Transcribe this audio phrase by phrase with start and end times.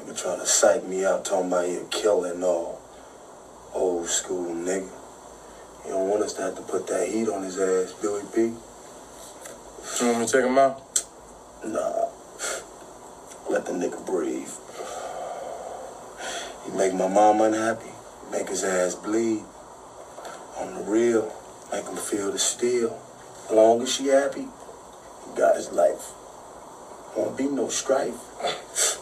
[0.00, 2.80] Nigga trying to psych me out, talking about you killing all.
[3.74, 4.88] Old school nigga.
[5.84, 8.40] You don't want us to have to put that heat on his ass, Billy P.
[8.40, 11.04] You want me to take him out?
[11.66, 12.06] Nah.
[13.50, 14.48] Let the nigga breathe.
[16.64, 17.90] He make my mom unhappy.
[18.32, 19.42] Make his ass bleed.
[20.56, 21.30] On the real,
[21.72, 22.98] make him feel the steel.
[23.52, 26.12] Long as she happy, he got his life.
[27.16, 28.98] Won't be no strife.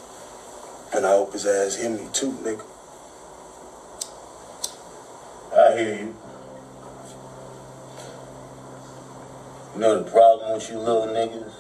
[0.95, 2.65] And I hope his ass hear me too, nigga.
[5.57, 6.17] I hear you.
[9.75, 11.53] You know the problem with you little niggas?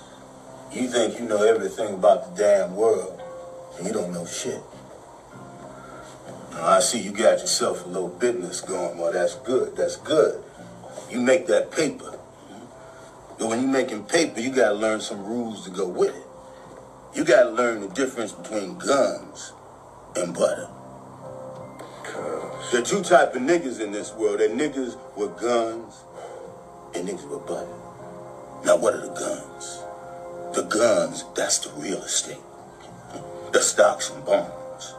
[0.72, 3.20] You think you know everything about the damn world,
[3.76, 4.60] and you don't know shit.
[6.52, 8.98] Now, I see you got yourself a little business going.
[8.98, 9.76] Well, that's good.
[9.76, 10.42] That's good.
[11.10, 12.18] You make that paper.
[13.38, 16.27] But when you're making paper, you gotta learn some rules to go with it.
[17.18, 19.52] You gotta learn the difference between guns
[20.14, 20.68] and butter.
[22.70, 24.38] There are two type of niggas in this world.
[24.38, 26.04] There are niggas with guns
[26.94, 27.74] and niggas with butter.
[28.64, 29.82] Now, what are the guns?
[30.54, 32.38] The guns, that's the real estate.
[33.52, 34.94] The stocks and bonds.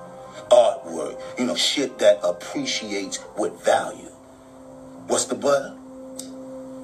[0.52, 4.12] Artwork, you know, shit that appreciates with value.
[5.08, 5.79] What's the butter?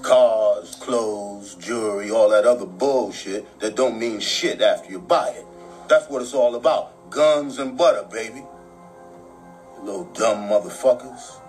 [0.06, 5.44] Cars, clothes, jewelry, all that other bullshit that don't mean shit after you buy it.
[5.90, 7.10] That's what it's all about.
[7.10, 8.44] Guns and butter, baby.
[9.74, 11.42] You little dumb motherfuckers.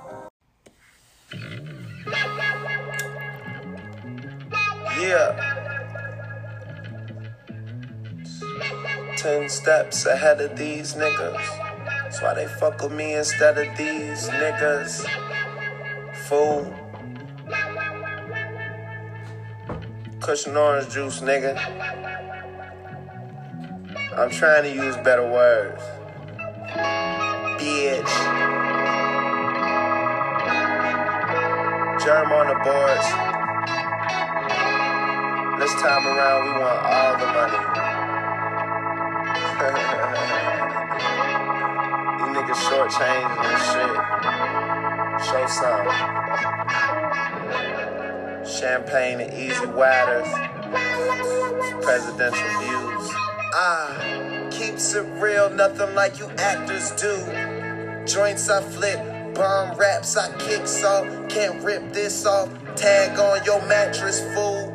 [4.98, 5.52] Yeah.
[9.18, 11.84] Ten steps ahead of these niggas.
[11.84, 15.06] That's why they fuck with me instead of these niggas.
[16.26, 16.85] Fool.
[20.26, 21.54] Kush and orange juice, nigga.
[24.18, 25.80] I'm trying to use better words.
[27.62, 28.12] Bitch.
[32.04, 33.06] Germ on the boards.
[35.60, 37.60] This time around, we want all the money.
[42.18, 43.94] you niggas shortchanging this shit.
[45.30, 46.55] Show some.
[48.58, 50.26] Champagne and easy waters.
[51.82, 53.10] Presidential views.
[53.52, 57.16] Ah, keeps it real, nothing like you actors do.
[58.06, 61.28] Joints I flip, bomb raps I kick off.
[61.28, 62.48] Can't rip this off.
[62.76, 64.72] Tag on your mattress, fool.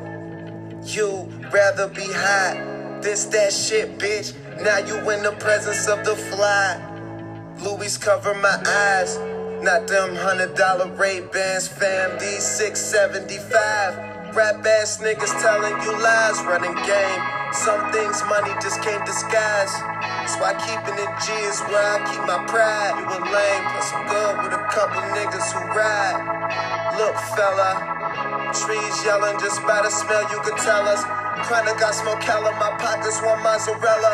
[0.84, 3.02] You rather be hot.
[3.02, 4.36] This that shit, bitch.
[4.62, 6.80] Now you in the presence of the fly.
[7.64, 9.18] Louis cover my eyes.
[9.62, 12.18] Not them hundred dollar Ray Bans, fam.
[12.18, 13.94] These six seventy five.
[14.34, 17.22] Rap ass niggas telling you lies, running game.
[17.54, 19.70] Some things money just can't disguise.
[20.02, 22.98] That's why keeping it G is where I keep my pride.
[22.98, 26.98] You a lame, plus I'm good with a couple niggas who ride.
[26.98, 27.86] Look, fella,
[28.66, 30.26] trees yelling just by the smell.
[30.34, 31.06] You can tell us.
[31.46, 34.14] Kinda got smoke in my pockets, one mozzarella.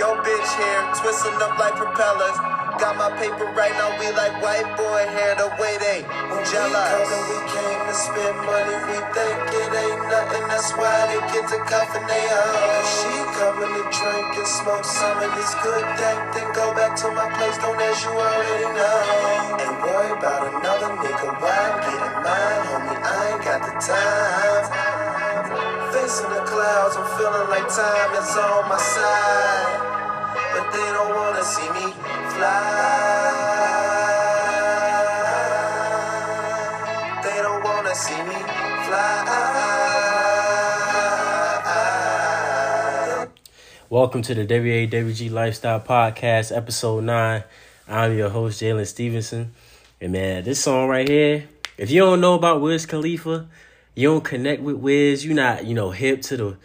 [0.00, 2.55] Yo, bitch here, twisting up like propellers.
[2.76, 6.04] Got my paper right now, we like white boy hair the way they
[6.44, 7.08] jealous.
[7.08, 10.44] We, we came to spend money, we think it ain't nothing.
[10.52, 12.84] That's why they get to cuffing they hoe.
[12.84, 16.20] She coming to drink and smoke some of this good dank.
[16.36, 19.56] Then go back to my place, don't as you already know.
[19.56, 23.00] Ain't worry about another nigga, why I'm getting mine, homie.
[23.00, 24.64] I ain't got the time.
[25.96, 29.80] Facing the clouds, I'm feeling like time is on my side.
[30.52, 32.05] But they don't wanna see me
[32.36, 32.52] Welcome
[44.20, 47.42] to the WAWG Lifestyle Podcast, Episode 9.
[47.88, 49.54] I'm your host, Jalen Stevenson.
[49.98, 51.48] And man, this song right here,
[51.78, 53.46] if you don't know about Wiz Khalifa,
[53.94, 56.56] you don't connect with Wiz, you're not, you know, hip to the,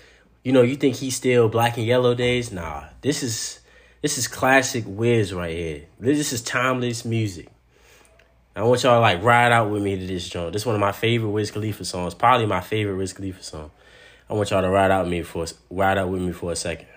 [0.44, 2.52] you know, you think he's still black and yellow days.
[2.52, 3.61] Nah, this is
[4.02, 5.84] this is classic Wiz right here.
[6.00, 7.48] This is timeless music.
[8.56, 10.54] I want y'all to like ride out with me to this joint.
[10.54, 12.14] This is one of my favorite Wiz Khalifa songs.
[12.14, 13.72] Probably my favorite Wiz Khalifa song.
[14.30, 16.56] I want y'all to ride out with me for ride out with me for a
[16.56, 16.88] second.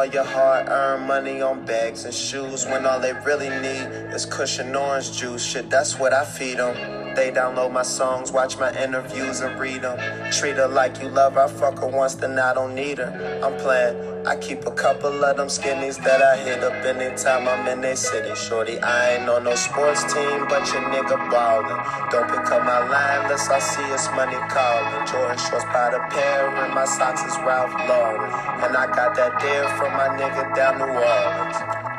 [0.00, 4.58] All your hard-earned money on bags and shoes when all they really need is kush
[4.58, 5.44] and orange juice.
[5.44, 6.99] Shit, that's what I feed them.
[7.16, 9.98] They download my songs, watch my interviews, and read them.
[10.32, 13.40] Treat her like you love her, fuck her once, then I don't need her.
[13.44, 14.10] I'm playing.
[14.26, 17.96] I keep a couple of them skinnies that I hit up anytime I'm in their
[17.96, 18.34] city.
[18.34, 22.10] Shorty, I ain't on no sports team, but your nigga ballin'.
[22.10, 25.06] Don't pick up my line unless I see it's money callin'.
[25.06, 28.20] Jordan shorts by the pair, and my socks is Ralph Lauren.
[28.62, 31.89] And I got that deal from my nigga down New Orleans.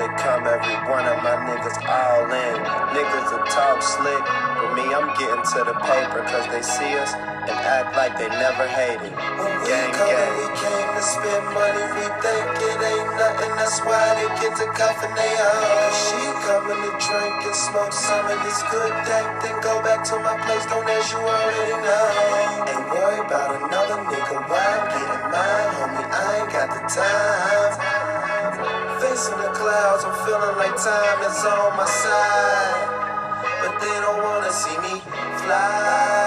[0.00, 2.56] They come, every one of my niggas all in.
[2.96, 7.12] Niggas that talk slick, but me, I'm getting to the paper, cause they see us
[7.12, 9.12] and act like they never hated.
[9.12, 10.32] Gang, gang.
[10.40, 14.72] We came to spend money, we think it ain't nothing, that's why they get to
[14.72, 15.92] cuffing they own.
[15.92, 20.16] She coming to drink and smoke some of this good dank, then go back to
[20.16, 22.72] my place, don't as you already know.
[22.72, 27.49] Ain't worry about another nigga while I'm getting mine, homie, I ain't got the time.
[29.70, 32.88] Clouds, I'm feeling like time is on my side.
[33.62, 34.98] But they don't wanna see me
[35.44, 36.19] fly.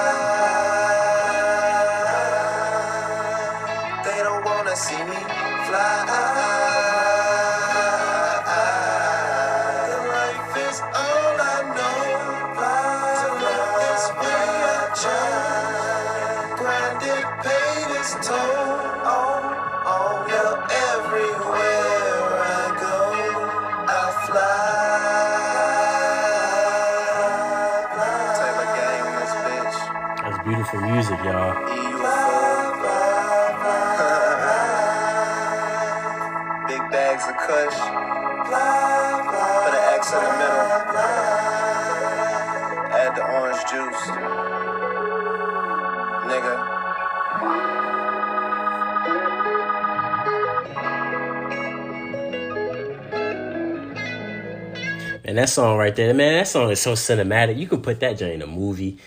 [55.33, 57.57] And that song right there, man, that song is so cinematic.
[57.57, 58.99] You could put that joint in a movie.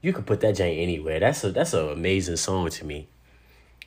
[0.00, 1.18] You could put that joint anywhere.
[1.18, 3.08] That's a that's an amazing song to me.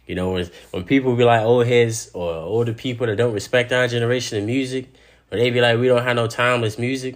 [0.05, 3.71] You know, when when people be like old heads or older people that don't respect
[3.71, 4.93] our generation of music,
[5.31, 7.15] or they be like, we don't have no timeless music,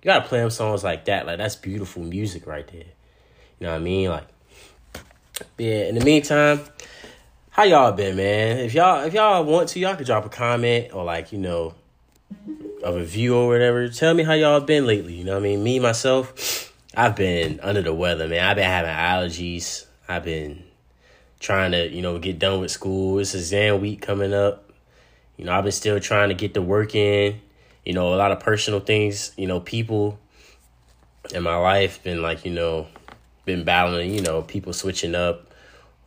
[0.00, 1.26] you gotta play them songs like that.
[1.26, 2.84] Like that's beautiful music right there.
[3.58, 4.10] You know what I mean?
[4.10, 4.28] Like,
[5.58, 5.88] yeah.
[5.88, 6.60] In the meantime,
[7.50, 8.58] how y'all been, man?
[8.58, 11.74] If y'all if y'all want to, y'all could drop a comment or like you know
[12.84, 13.88] a review or whatever.
[13.88, 15.14] Tell me how y'all been lately.
[15.14, 15.62] You know what I mean?
[15.62, 18.44] Me, myself, I've been under the weather, man.
[18.44, 19.86] I've been having allergies.
[20.08, 20.64] I've been
[21.38, 23.18] trying to, you know, get done with school.
[23.18, 24.72] It's exam week coming up.
[25.36, 27.40] You know, I've been still trying to get the work in.
[27.84, 30.18] You know, a lot of personal things, you know, people
[31.34, 32.88] in my life been like, you know,
[33.46, 35.54] been battling, you know, people switching up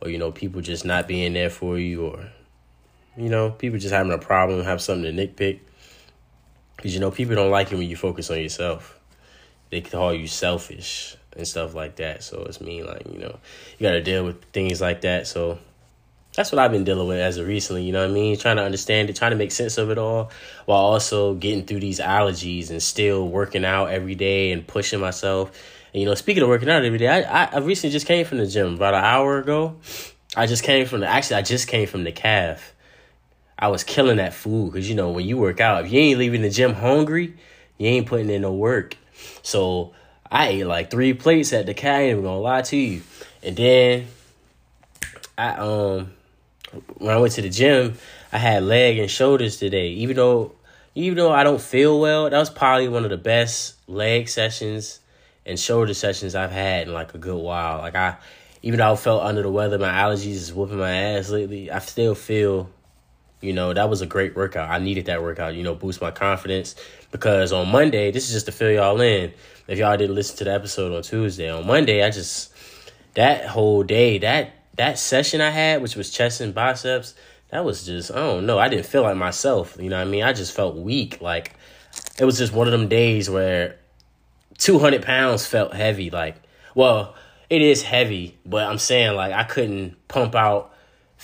[0.00, 2.30] or, you know, people just not being there for you or,
[3.16, 5.60] you know, people just having a problem, have something to nitpick.
[6.84, 9.00] Because, you know, people don't like it when you focus on yourself.
[9.70, 12.22] They call you selfish and stuff like that.
[12.22, 13.38] So it's mean, like, you know,
[13.78, 15.26] you got to deal with things like that.
[15.26, 15.58] So
[16.36, 18.36] that's what I've been dealing with as of recently, you know what I mean?
[18.36, 20.30] Trying to understand it, trying to make sense of it all
[20.66, 25.58] while also getting through these allergies and still working out every day and pushing myself.
[25.94, 28.26] And, you know, speaking of working out every day, I, I, I recently just came
[28.26, 29.76] from the gym about an hour ago.
[30.36, 32.73] I just came from the, actually, I just came from the calf.
[33.64, 36.18] I was killing that food because you know when you work out, if you ain't
[36.18, 37.32] leaving the gym hungry,
[37.78, 38.94] you ain't putting in no work.
[39.42, 39.94] So
[40.30, 41.94] I ate like three plates at the cat.
[41.94, 43.00] I ain't gonna lie to you.
[43.42, 44.08] And then
[45.38, 46.12] I um
[46.98, 47.96] when I went to the gym,
[48.30, 49.88] I had leg and shoulders today.
[49.92, 50.52] Even though
[50.94, 55.00] even though I don't feel well, that was probably one of the best leg sessions
[55.46, 57.78] and shoulder sessions I've had in like a good while.
[57.78, 58.18] Like I
[58.60, 61.70] even though I felt under the weather, my allergies is whooping my ass lately.
[61.70, 62.68] I still feel
[63.44, 64.70] you know, that was a great workout.
[64.70, 66.74] I needed that workout, you know, boost my confidence.
[67.10, 69.32] Because on Monday, this is just to fill y'all in.
[69.68, 72.52] If y'all didn't listen to the episode on Tuesday, on Monday, I just
[73.14, 77.14] that whole day, that that session I had, which was chest and biceps,
[77.50, 78.58] that was just I don't know.
[78.58, 79.76] I didn't feel like myself.
[79.78, 80.24] You know what I mean?
[80.24, 81.20] I just felt weak.
[81.20, 81.54] Like
[82.18, 83.76] it was just one of them days where
[84.58, 86.10] two hundred pounds felt heavy.
[86.10, 86.36] Like,
[86.74, 87.14] well,
[87.48, 90.73] it is heavy, but I'm saying like I couldn't pump out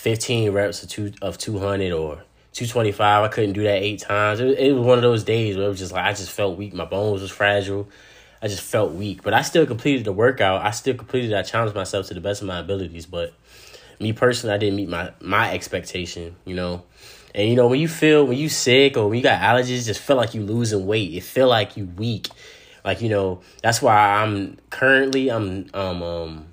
[0.00, 2.22] 15 reps of two of 200 or
[2.54, 3.22] 225.
[3.22, 4.40] I couldn't do that eight times.
[4.40, 6.56] It, it was one of those days where it was just like I just felt
[6.56, 6.72] weak.
[6.72, 7.86] My bones was fragile.
[8.40, 10.64] I just felt weak, but I still completed the workout.
[10.64, 11.34] I still completed.
[11.34, 13.34] I challenged myself to the best of my abilities, but
[13.98, 16.34] me personally, I didn't meet my my expectation.
[16.46, 16.82] You know,
[17.34, 20.00] and you know when you feel when you sick or when you got allergies, just
[20.00, 21.12] feel like you losing weight.
[21.12, 22.28] It feel like you weak.
[22.86, 26.46] Like you know that's why I'm currently I'm um um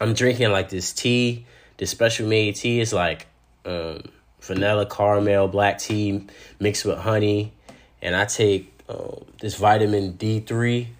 [0.00, 1.44] I'm drinking like this tea
[1.82, 3.26] this special made tea is like
[3.64, 4.04] um,
[4.40, 6.24] vanilla caramel black tea
[6.60, 7.52] mixed with honey
[8.00, 10.90] and I take um, this vitamin D three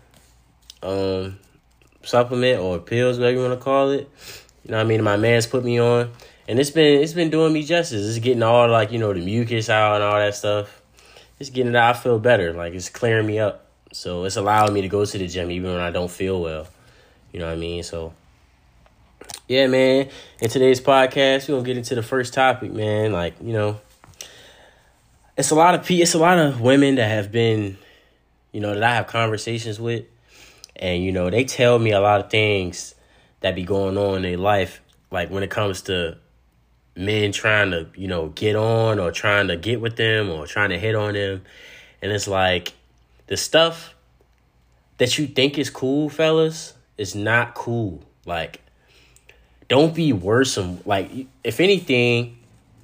[0.82, 1.38] um,
[2.02, 4.10] supplement or pills, whatever you want to call it.
[4.64, 5.04] You know what I mean?
[5.04, 6.10] My man's put me on,
[6.48, 8.04] and it's been it's been doing me justice.
[8.04, 10.82] It's getting all like you know the mucus out and all that stuff.
[11.38, 11.94] It's getting it out.
[11.94, 12.54] I feel better.
[12.54, 13.66] Like it's clearing me up.
[13.92, 16.66] So it's allowing me to go to the gym even when I don't feel well.
[17.30, 17.84] You know what I mean?
[17.84, 18.14] So
[19.48, 20.08] yeah, man.
[20.40, 23.12] In today's podcast, we're gonna get into the first topic, man.
[23.12, 23.80] Like, you know,
[25.36, 27.76] it's a lot of pe- it's a lot of women that have been,
[28.52, 30.04] you know, that I have conversations with,
[30.76, 32.94] and you know, they tell me a lot of things
[33.40, 36.16] that be going on in their life, like when it comes to
[36.96, 40.70] men trying to, you know, get on or trying to get with them or trying
[40.70, 41.42] to hit on them.
[42.00, 42.72] And it's like
[43.26, 43.94] the stuff
[44.98, 48.02] that you think is cool, fellas, is not cool.
[48.24, 48.61] Like
[49.68, 50.80] don't be worrisome.
[50.84, 51.10] Like,
[51.44, 52.38] if anything,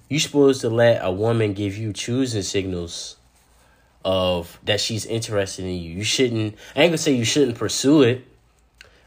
[0.09, 3.17] you're supposed to let a woman give you choosing signals
[4.05, 5.91] of that she's interested in you.
[5.91, 6.57] You shouldn't.
[6.75, 8.25] I ain't gonna say you shouldn't pursue it.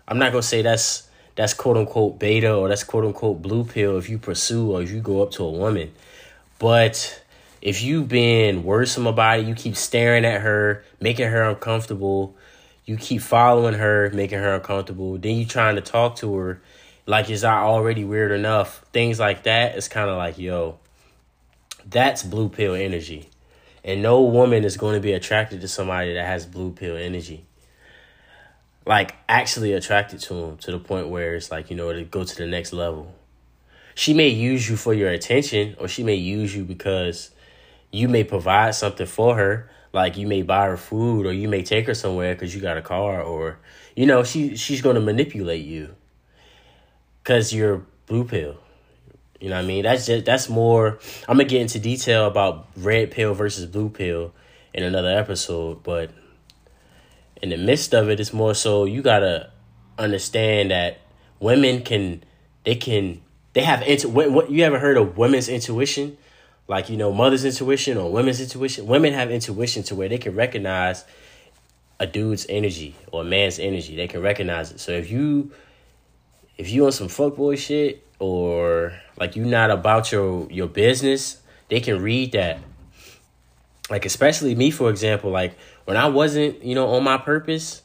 [0.08, 3.98] I'm not gonna say that's that's quote unquote beta or that's quote unquote blue pill
[3.98, 5.92] if you pursue or if you go up to a woman.
[6.60, 7.24] But
[7.62, 12.36] if you've been worrisome about it, you keep staring at her, making her uncomfortable.
[12.86, 15.18] You keep following her, making her uncomfortable.
[15.18, 16.62] Then you trying to talk to her
[17.12, 18.86] like is I already weird enough?
[18.94, 20.80] Things like that is kind of like, yo,
[21.86, 23.30] that's blue pill energy.
[23.84, 27.44] And no woman is going to be attracted to somebody that has blue pill energy.
[28.86, 32.24] Like actually attracted to him to the point where it's like, you know, to go
[32.24, 33.14] to the next level.
[33.94, 37.32] She may use you for your attention or she may use you because
[37.92, 41.62] you may provide something for her like you may buy her food or you may
[41.62, 43.60] take her somewhere because you got a car or
[43.98, 45.94] you know she she's going to manipulate you
[47.24, 48.58] because you're blue pill.
[49.40, 49.84] You know what I mean?
[49.84, 51.00] That's just that's more.
[51.28, 54.34] I'm gonna get into detail about red pill versus blue pill
[54.74, 56.12] in another episode, but
[57.42, 59.50] in the midst of it, it's more so you gotta
[59.98, 61.02] understand that
[61.40, 62.24] women can
[62.64, 63.22] they can
[63.54, 66.18] they have what, what you ever heard of women's intuition
[66.68, 70.36] like you know mother's intuition or women's intuition women have intuition to where they can
[70.36, 71.04] recognize
[72.00, 75.52] a dude's energy or a man's energy they can recognize it so if you
[76.62, 81.80] if you on some fuckboy shit or like you not about your your business, they
[81.80, 82.60] can read that.
[83.90, 87.82] Like especially me, for example, like when I wasn't, you know, on my purpose,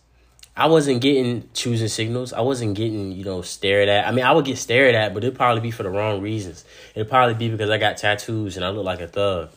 [0.55, 2.35] I wasn't getting choosing signals.
[2.35, 4.07] I wasn't getting, you know, stared at.
[4.07, 6.67] I mean, I would get stared at, but it'd probably be for the wrong reasons.
[6.95, 9.49] It'd probably be because I got tattoos and I look like a thug.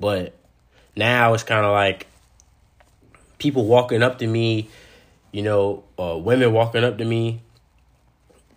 [0.00, 0.34] But
[0.96, 2.08] now it's kind of like
[3.38, 4.70] people walking up to me,
[5.30, 7.40] you know, uh, women walking up to me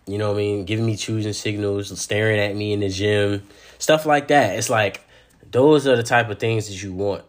[0.08, 0.64] you know what I mean?
[0.64, 3.42] Giving me choosing signals, staring at me in the gym,
[3.78, 4.56] stuff like that.
[4.56, 5.02] It's like
[5.50, 7.24] those are the type of things that you want,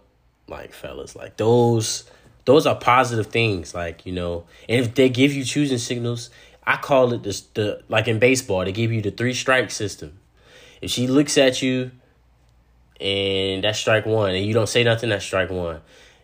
[0.47, 1.15] like fellas.
[1.15, 2.09] Like those
[2.45, 3.73] those are positive things.
[3.75, 6.29] Like, you know, and if they give you choosing signals,
[6.65, 10.17] I call it the the like in baseball, they give you the three strike system.
[10.81, 11.91] If she looks at you
[12.99, 15.81] and that's strike one, and you don't say nothing, that's strike one.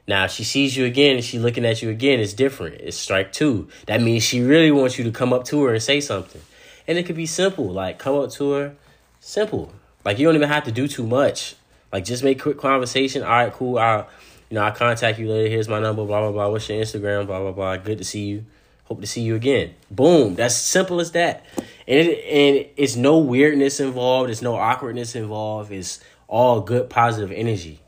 [0.07, 2.75] Now, if she sees you again and she looking at you again, it's different.
[2.75, 3.69] It's strike two.
[3.87, 6.41] That means she really wants you to come up to her and say something.
[6.87, 8.75] And it could be simple, like come up to her,
[9.19, 9.71] simple.
[10.03, 11.55] Like you don't even have to do too much.
[11.91, 13.23] Like just make quick conversation.
[13.23, 13.79] All right, cool.
[13.79, 14.07] I'll,
[14.49, 15.49] you know, I'll contact you later.
[15.49, 16.05] Here's my number.
[16.05, 16.49] Blah blah blah.
[16.49, 17.25] What's your Instagram?
[17.25, 17.77] Blah blah blah.
[17.77, 18.45] Good to see you.
[18.83, 19.73] Hope to see you again.
[19.89, 20.35] Boom.
[20.35, 21.43] That's simple as that.
[21.87, 24.29] And it, and it's no weirdness involved.
[24.29, 25.71] It's no awkwardness involved.
[25.71, 27.79] It's all good positive energy.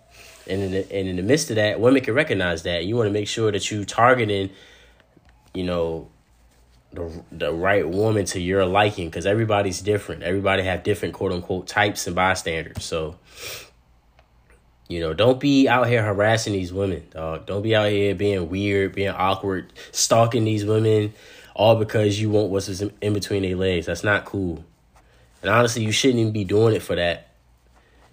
[0.49, 2.85] And in the, and in the midst of that, women can recognize that.
[2.85, 4.49] You want to make sure that you targeting,
[5.53, 6.09] you know,
[6.93, 10.23] the the right woman to your liking because everybody's different.
[10.23, 12.83] Everybody have different quote unquote types and bystanders.
[12.83, 13.17] So,
[14.87, 17.45] you know, don't be out here harassing these women, dog.
[17.45, 21.13] Don't be out here being weird, being awkward, stalking these women,
[21.53, 23.85] all because you want what's in between their legs.
[23.85, 24.63] That's not cool.
[25.41, 27.26] And honestly, you shouldn't even be doing it for that.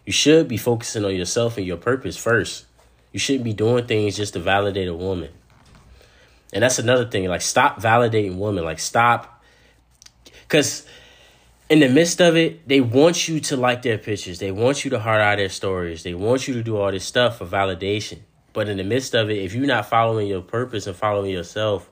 [0.04, 2.66] You should be focusing on yourself and your purpose first.
[3.12, 5.30] You shouldn't be doing things just to validate a woman.
[6.52, 7.28] And that's another thing.
[7.28, 8.64] Like, stop validating women.
[8.64, 9.42] Like, stop.
[10.42, 10.86] Because
[11.68, 14.38] in the midst of it, they want you to like their pictures.
[14.38, 16.02] They want you to heart out their stories.
[16.02, 18.20] They want you to do all this stuff for validation.
[18.52, 21.90] But in the midst of it, if you're not following your purpose and following yourself,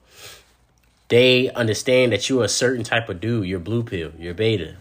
[1.09, 3.47] they understand that you're a certain type of dude.
[3.47, 4.13] You're blue pill.
[4.19, 4.77] You're beta.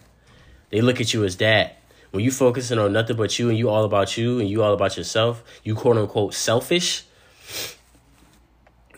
[0.70, 1.81] They look at you as that
[2.12, 4.74] when you focusing on nothing but you and you all about you and you all
[4.74, 7.06] about yourself, you quote unquote selfish.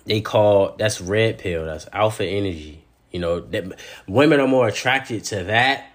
[0.05, 1.65] They call that's red pill.
[1.65, 2.83] That's alpha energy.
[3.11, 5.89] You know that women are more attracted to that.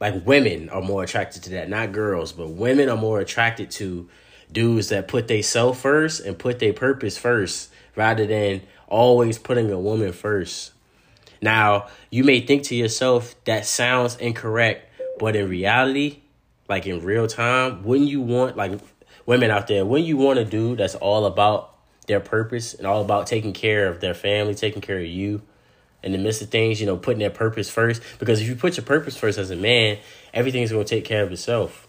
[0.00, 4.08] Like women are more attracted to that, not girls, but women are more attracted to
[4.50, 9.70] dudes that put they self first and put their purpose first rather than always putting
[9.70, 10.72] a woman first.
[11.42, 14.85] Now, you may think to yourself that sounds incorrect,
[15.18, 16.20] but in reality,
[16.68, 18.78] like in real time, wouldn't you want like
[19.24, 21.74] women out there, wouldn't you want a dude that's all about
[22.06, 25.42] their purpose and all about taking care of their family, taking care of you?
[26.02, 28.00] In the midst of things, you know, putting their purpose first.
[28.20, 29.98] Because if you put your purpose first as a man,
[30.32, 31.88] everything's gonna take care of itself.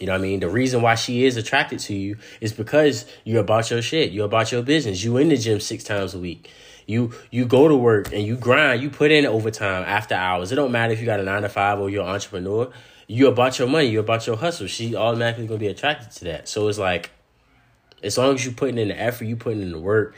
[0.00, 0.40] You know what I mean?
[0.40, 4.12] The reason why she is attracted to you is because you're about your shit.
[4.12, 5.02] You're about your business.
[5.02, 6.50] You in the gym six times a week.
[6.88, 8.82] You you go to work and you grind.
[8.82, 10.50] You put in overtime after hours.
[10.50, 12.72] It don't matter if you got a nine to five or you're an entrepreneur.
[13.06, 13.88] You're about your money.
[13.88, 14.66] You're about your hustle.
[14.68, 16.48] She automatically gonna be attracted to that.
[16.48, 17.10] So it's like,
[18.02, 20.16] as long as you putting in the effort, you putting in the work,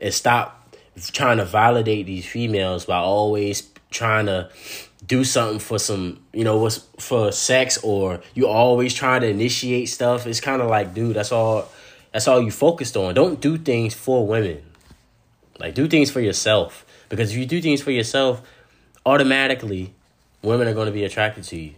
[0.00, 0.76] and stop
[1.12, 4.50] trying to validate these females by always trying to
[5.04, 9.88] do something for some, you know, what's for sex or you always trying to initiate
[9.88, 10.28] stuff.
[10.28, 11.68] It's kind of like, dude, that's all
[12.12, 13.14] that's all you focused on.
[13.14, 14.62] Don't do things for women.
[15.58, 18.42] Like do things for yourself because if you do things for yourself,
[19.06, 19.94] automatically
[20.42, 21.72] women are going to be attracted to you.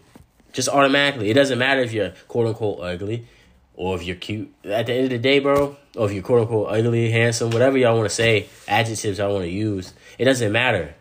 [0.52, 1.30] Just automatically.
[1.30, 3.26] It doesn't matter if you're quote unquote ugly
[3.74, 4.52] or if you're cute.
[4.64, 7.76] At the end of the day, bro, or if you're quote unquote ugly, handsome, whatever
[7.76, 10.94] y'all want to say, adjectives I want to use, it doesn't matter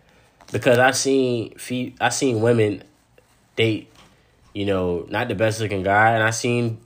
[0.51, 2.83] because I've seen fe- I seen women
[3.55, 3.89] date,
[4.53, 6.79] you know, not the best looking guy, and I've seen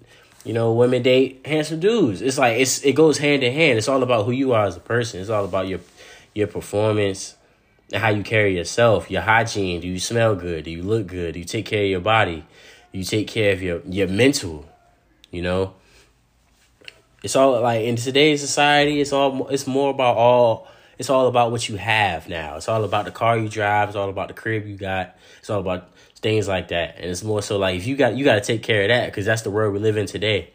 [0.50, 2.24] you know women date handsome dudes.
[2.24, 3.78] It's like it's it goes hand in hand.
[3.78, 5.22] It's all about who you are as a person.
[5.22, 5.80] It's all about your
[6.34, 7.36] your performance
[7.94, 9.80] and how you carry yourself, your hygiene.
[9.80, 10.64] Do you smell good?
[10.64, 11.36] Do you look good?
[11.36, 12.44] Do you take care of your body?
[12.92, 14.68] Do you take care of your your mental?
[15.30, 15.76] You know,
[17.22, 19.02] it's all like in today's society.
[19.02, 20.68] It's all it's more about all.
[20.98, 22.58] It's all about what you have now.
[22.58, 23.90] It's all about the car you drive.
[23.90, 25.16] It's all about the crib you got.
[25.42, 26.98] It's all about things like that.
[26.98, 29.08] And it's more so like if you got you got to take care of that
[29.08, 30.52] because that's the world we live in today.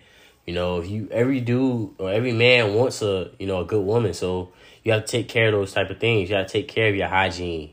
[0.47, 3.85] You know, if you every dude or every man wants a you know a good
[3.85, 4.50] woman, so
[4.83, 6.28] you have to take care of those type of things.
[6.28, 7.71] You got to take care of your hygiene.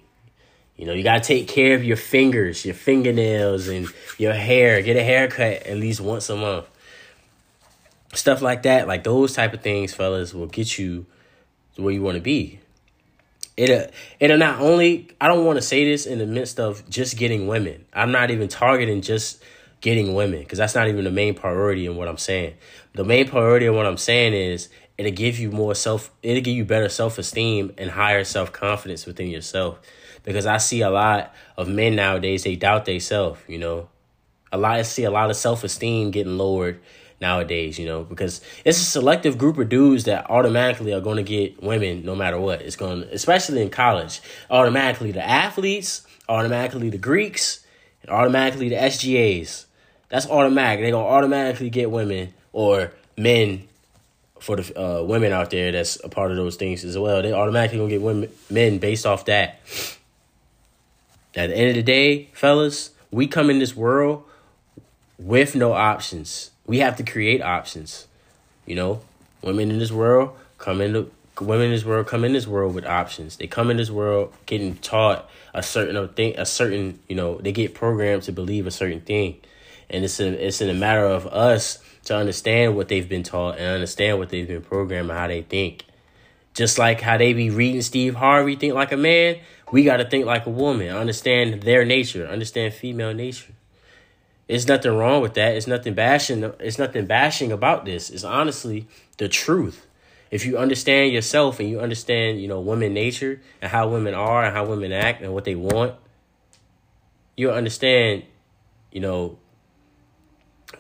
[0.77, 3.87] You know, you got to take care of your fingers, your fingernails, and
[4.17, 4.81] your hair.
[4.81, 6.65] Get a haircut at least once a month
[8.13, 11.05] stuff like that like those type of things fellas will get you
[11.77, 12.59] where you want to be
[13.57, 13.87] it'll uh,
[14.19, 17.47] it'll not only i don't want to say this in the midst of just getting
[17.47, 17.85] women.
[17.93, 19.43] I'm not even targeting just
[19.81, 22.55] getting women because that's not even the main priority in what i'm saying.
[22.93, 26.55] The main priority in what i'm saying is it'll give you more self it'll give
[26.55, 29.79] you better self-esteem and higher self-confidence within yourself.
[30.23, 33.89] Because i see a lot of men nowadays they doubt themselves you know?
[34.51, 36.79] A lot i see a lot of self-esteem getting lowered
[37.21, 41.23] nowadays, you know, because it's a selective group of dudes that automatically are going to
[41.23, 42.61] get women no matter what.
[42.61, 47.63] It's going, especially in college, automatically the athletes, automatically the Greeks,
[48.01, 49.65] and automatically the SGAs.
[50.09, 50.81] That's automatic.
[50.81, 53.67] They're going to automatically get women or men
[54.39, 57.21] for the uh, women out there that's a part of those things as well.
[57.21, 59.59] They automatically going to get women, men based off that.
[61.33, 64.25] At the end of the day, fellas, we come in this world
[65.17, 68.07] with no options we have to create options.
[68.65, 69.01] You know,
[69.41, 72.85] women in this world come in women in this world come in this world with
[72.85, 73.35] options.
[73.35, 77.51] They come in this world getting taught a certain thing, a certain you know they
[77.51, 79.41] get programmed to believe a certain thing,
[79.89, 83.57] and it's a, it's in a matter of us to understand what they've been taught
[83.57, 85.83] and understand what they've been programmed and how they think.
[86.53, 89.39] Just like how they be reading Steve Harvey, think like a man,
[89.73, 93.51] we got to think like a woman, understand their nature, understand female nature.
[94.51, 95.55] It's nothing wrong with that.
[95.55, 96.43] It's nothing bashing.
[96.59, 98.09] It's nothing bashing about this.
[98.09, 98.85] It's honestly
[99.17, 99.87] the truth.
[100.29, 104.43] If you understand yourself and you understand, you know, women nature and how women are
[104.43, 105.95] and how women act and what they want,
[107.37, 108.23] you'll understand,
[108.91, 109.39] you know,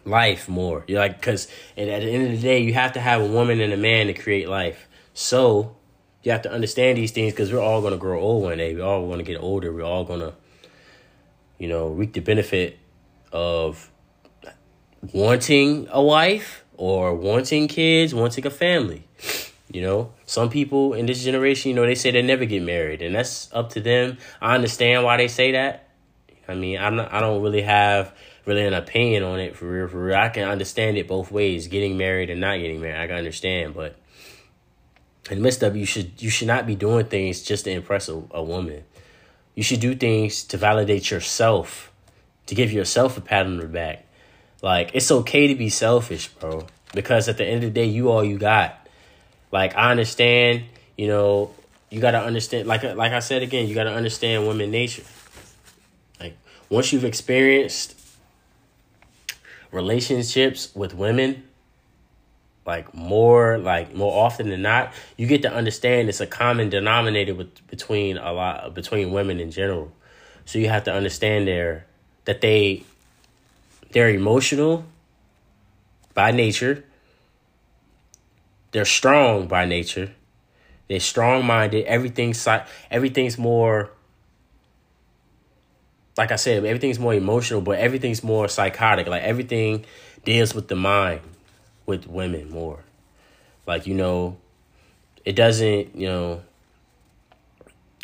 [0.03, 0.83] life more.
[0.87, 3.25] You're like, because and at the end of the day, you have to have a
[3.25, 4.89] woman and a man to create life.
[5.13, 5.77] So
[6.23, 8.75] you have to understand these things because we're all to grow old one day.
[8.75, 9.71] We're all going to get older.
[9.71, 10.33] We're all to,
[11.57, 12.79] you know, reap the benefit
[13.31, 13.91] of
[15.13, 19.07] wanting a wife or wanting kids, wanting a family.
[19.71, 23.01] You know, some people in this generation, you know, they say they never get married,
[23.01, 24.17] and that's up to them.
[24.41, 25.87] I understand why they say that.
[26.47, 28.13] I mean, I'm not, I don't really have
[28.45, 29.87] really an opinion on it for real.
[29.87, 32.99] For real, I can understand it both ways, getting married and not getting married.
[32.99, 33.95] I can understand, but
[35.29, 38.09] in the midst of you should you should not be doing things just to impress
[38.09, 38.83] a, a woman.
[39.55, 41.90] You should do things to validate yourself
[42.51, 44.03] to give yourself a pat on the back.
[44.61, 48.11] Like it's okay to be selfish, bro, because at the end of the day, you
[48.11, 48.89] all you got.
[49.53, 50.65] Like I understand,
[50.97, 51.55] you know,
[51.89, 54.69] you got to understand like uh, like I said again, you got to understand women
[54.69, 55.05] nature.
[56.19, 56.37] Like
[56.67, 57.97] once you've experienced
[59.71, 61.43] relationships with women
[62.65, 67.33] like more like more often than not, you get to understand it's a common denominator
[67.33, 69.93] with between a lot between women in general.
[70.43, 71.85] So you have to understand there
[72.25, 72.83] that they
[73.91, 74.85] they're emotional
[76.13, 76.83] by nature.
[78.71, 80.11] They're strong by nature.
[80.87, 81.85] They're strong minded.
[81.85, 82.47] Everything's
[82.89, 83.91] everything's more
[86.17, 89.07] like I said, everything's more emotional, but everything's more psychotic.
[89.07, 89.85] Like everything
[90.25, 91.21] deals with the mind
[91.85, 92.83] with women more.
[93.65, 94.37] Like, you know,
[95.23, 96.41] it doesn't, you know,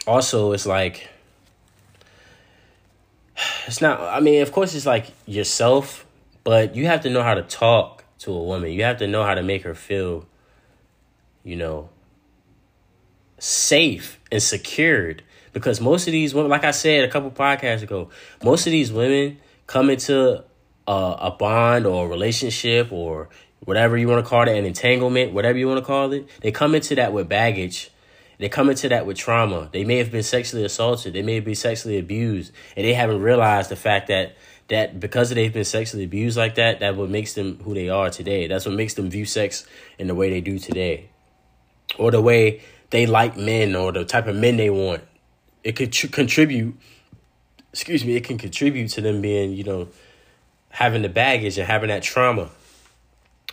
[0.05, 1.09] also it's like
[3.67, 6.05] it's not I mean, of course it's like yourself,
[6.43, 8.71] but you have to know how to talk to a woman.
[8.71, 10.25] You have to know how to make her feel,
[11.43, 11.89] you know,
[13.39, 18.09] safe and secured because most of these women, like I said a couple podcasts ago,
[18.43, 20.43] most of these women come into
[20.87, 23.29] a, a bond or a relationship or
[23.65, 26.29] whatever you want to call it, an entanglement, whatever you want to call it.
[26.41, 27.91] They come into that with baggage.
[28.37, 29.69] They come into that with trauma.
[29.71, 31.13] They may have been sexually assaulted.
[31.13, 34.35] They may be sexually abused, and they haven't realized the fact that
[34.69, 38.09] that because they've been sexually abused like that, that what makes them who they are
[38.09, 38.47] today.
[38.47, 39.65] That's what makes them view sex
[39.97, 41.09] in the way they do today,
[41.97, 45.03] or the way they like men, or the type of men they want
[45.67, 46.73] it could tr- contribute
[47.73, 49.89] excuse me it can contribute to them being you know
[50.69, 52.49] having the baggage and having that trauma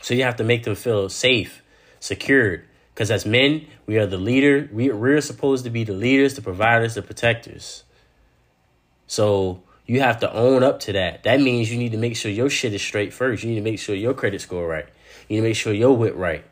[0.01, 1.61] so you have to make them feel safe
[1.99, 6.35] secured because as men we are the leader we, we're supposed to be the leaders
[6.35, 7.85] the providers the protectors.
[9.07, 11.25] So you have to own up to that.
[11.25, 13.43] That means you need to make sure your shit is straight first.
[13.43, 14.87] You need to make sure your credit score right.
[15.29, 16.45] You need to make sure your wit right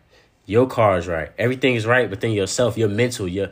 [0.47, 3.49] your car is right everything is right within yourself your mental your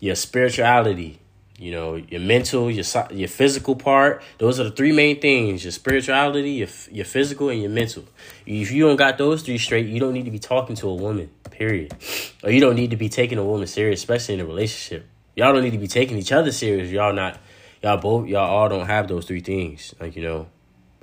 [0.00, 1.18] your spirituality
[1.58, 4.22] you know your mental your your physical part.
[4.38, 8.04] Those are the three main things your spirituality your your physical and your mental.
[8.44, 10.94] If you don't got those three straight you don't need to be talking to a
[10.94, 11.94] woman period.
[12.42, 15.06] Or you don't need to be taking a woman serious especially in a relationship.
[15.36, 17.38] Y'all don't need to be taking each other serious y'all not
[17.82, 20.48] y'all both y'all all don't have those three things like you know.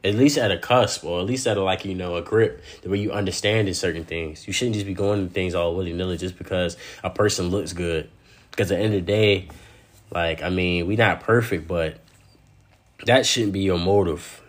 [0.03, 2.63] At least at a cusp or at least at a like you know a grip
[2.81, 4.47] the way you understand in certain things.
[4.47, 8.09] You shouldn't just be going to things all willy-nilly just because a person looks good.
[8.49, 9.47] Because at the end of the day
[10.11, 11.97] like, I mean, we not perfect, but
[13.05, 14.41] that shouldn't be your motive.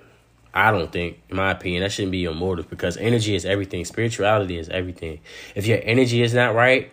[0.55, 3.85] I don't think, in my opinion, that shouldn't be your motive because energy is everything.
[3.85, 5.20] Spirituality is everything.
[5.55, 6.92] If your energy is not right,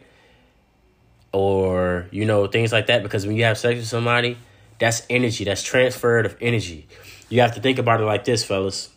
[1.32, 4.38] or you know things like that, because when you have sex with somebody,
[4.80, 5.44] that's energy.
[5.44, 6.88] That's transferred of energy.
[7.28, 8.90] You have to think about it like this, fellas.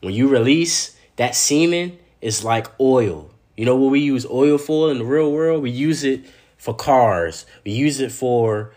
[0.00, 3.30] When you release that semen, is like oil.
[3.56, 5.62] You know what we use oil for in the real world?
[5.62, 6.24] We use it
[6.56, 7.46] for cars.
[7.64, 8.72] We use it for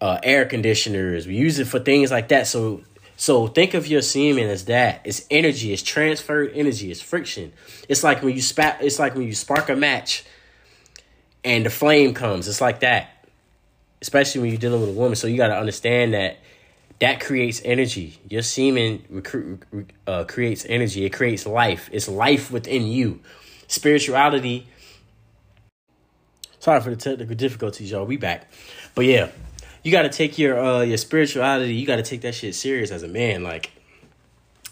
[0.00, 1.26] uh, air conditioners.
[1.26, 2.46] We use it for things like that.
[2.46, 2.82] So
[3.16, 5.00] so think of your semen as that.
[5.04, 5.72] It's energy.
[5.72, 6.90] It's transferred energy.
[6.90, 7.52] It's friction.
[7.88, 8.78] It's like when you spat.
[8.82, 10.24] It's like when you spark a match,
[11.42, 12.46] and the flame comes.
[12.46, 13.26] It's like that.
[14.02, 15.16] Especially when you're dealing with a woman.
[15.16, 16.38] So you got to understand that
[17.00, 18.18] that creates energy.
[18.28, 19.62] Your semen recruit,
[20.06, 21.06] uh, creates energy.
[21.06, 21.88] It creates life.
[21.92, 23.20] It's life within you.
[23.66, 24.66] Spirituality.
[26.58, 28.04] Sorry for the technical difficulties, y'all.
[28.04, 28.50] We back,
[28.94, 29.30] but yeah
[29.86, 31.72] you got to take your uh your spirituality.
[31.72, 33.44] You got to take that shit serious as a man.
[33.44, 33.70] Like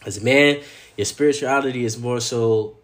[0.05, 0.61] as a man,
[0.97, 2.79] your spirituality is more so,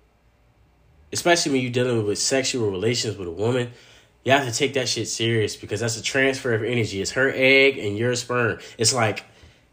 [1.13, 3.73] especially when you're dealing with sexual relations with a woman.
[4.25, 7.01] You have to take that shit serious because that's a transfer of energy.
[7.03, 8.61] It's her egg and your sperm.
[8.79, 9.25] It's like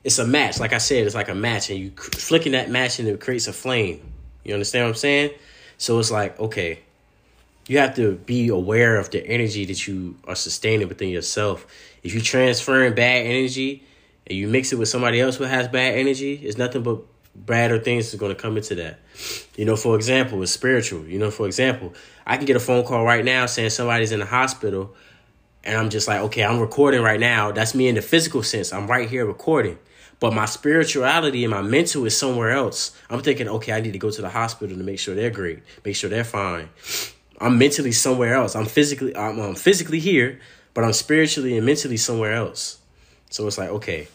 [0.04, 0.60] it's a match.
[0.60, 3.48] Like I said, it's like a match, and you flicking that match and it creates
[3.48, 4.02] a flame.
[4.44, 5.30] You understand what I'm saying?
[5.78, 6.80] So it's like okay,
[7.68, 11.68] you have to be aware of the energy that you are sustaining within yourself
[12.08, 13.84] if you transferring bad energy
[14.26, 17.02] and you mix it with somebody else who has bad energy, it's nothing but
[17.36, 19.00] bad or things is going to come into that.
[19.58, 21.06] You know, for example, it's spiritual.
[21.06, 21.94] You know, for example,
[22.26, 24.96] I can get a phone call right now saying somebody's in the hospital,
[25.66, 27.52] and I'm just like, okay, I'm recording right now.
[27.52, 28.72] That's me in the physical sense.
[28.72, 29.78] I'm right here recording.
[30.22, 32.98] But my spirituality and my mental is somewhere else.
[33.10, 35.60] I'm thinking, okay, I need to go to the hospital to make sure they're great,
[35.84, 36.70] make sure they're fine.
[37.40, 38.56] I'm mentally somewhere else.
[38.56, 40.40] I'm physically, I'm, I'm physically here,
[40.78, 42.78] but I'm spiritually and mentally somewhere else.
[43.32, 44.08] So it's like, okay,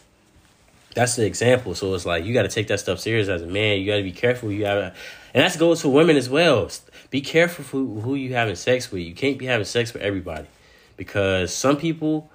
[0.95, 1.75] that's the example.
[1.75, 3.81] So it's like you got to take that stuff serious as a man.
[3.81, 4.49] You got to be careful.
[4.49, 4.93] You got to,
[5.33, 6.71] and that goes for women as well.
[7.09, 9.01] Be careful who who you having sex with.
[9.01, 10.47] You can't be having sex with everybody
[10.95, 12.31] because some people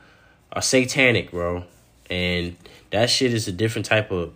[0.53, 1.65] are satanic, bro,
[2.11, 2.55] and
[2.91, 4.35] that shit is a different type of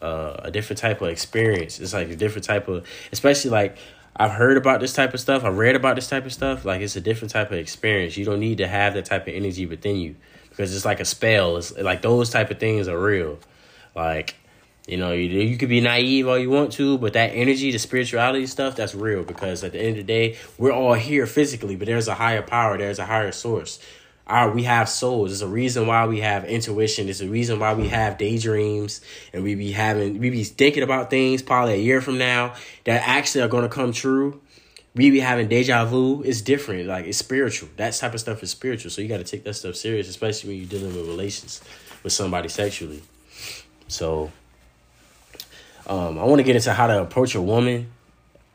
[0.00, 1.80] uh, a different type of experience.
[1.80, 3.76] It's like a different type of, especially like
[4.16, 5.44] I've heard about this type of stuff.
[5.44, 6.64] I've read about this type of stuff.
[6.64, 8.16] Like it's a different type of experience.
[8.16, 10.16] You don't need to have that type of energy within you
[10.50, 11.56] because it's like a spell.
[11.56, 13.38] It's like those type of things are real.
[13.94, 14.36] Like
[14.86, 17.78] You know, you, you could be naive all you want to, but that energy, the
[17.78, 21.76] spirituality stuff, that's real because at the end of the day, we're all here physically,
[21.76, 23.78] but there's a higher power, there's a higher source.
[24.32, 25.28] Our, we have souls.
[25.28, 27.04] There's a reason why we have intuition.
[27.04, 29.02] There's a reason why we have daydreams
[29.34, 33.06] and we be having, we be thinking about things probably a year from now that
[33.06, 34.40] actually are going to come true.
[34.94, 36.22] We be having deja vu.
[36.22, 36.86] It's different.
[36.86, 37.68] Like it's spiritual.
[37.76, 38.90] That type of stuff is spiritual.
[38.90, 41.60] So you got to take that stuff serious, especially when you're dealing with relations
[42.02, 43.02] with somebody sexually.
[43.88, 44.32] So
[45.86, 47.92] um, I want to get into how to approach a woman,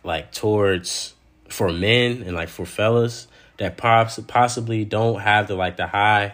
[0.04, 1.14] like towards
[1.50, 6.34] for men and like for fellas that pops possibly don't have the like the high,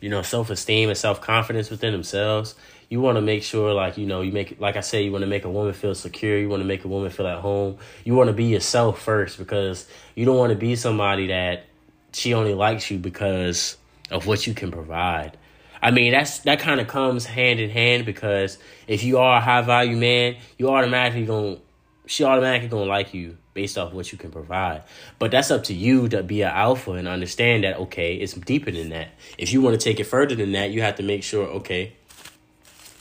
[0.00, 2.54] you know, self esteem and self confidence within themselves.
[2.90, 5.22] You want to make sure, like you know, you make like I say, you want
[5.22, 6.38] to make a woman feel secure.
[6.38, 7.78] You want to make a woman feel at home.
[8.04, 11.64] You want to be yourself first because you don't want to be somebody that
[12.12, 13.76] she only likes you because
[14.10, 15.36] of what you can provide.
[15.80, 19.40] I mean, that's that kind of comes hand in hand because if you are a
[19.40, 21.60] high value man, you automatically going
[22.08, 24.82] she automatically gonna like you based off what you can provide.
[25.18, 28.70] But that's up to you to be an alpha and understand that okay, it's deeper
[28.70, 29.08] than that.
[29.36, 31.92] If you want to take it further than that, you have to make sure okay,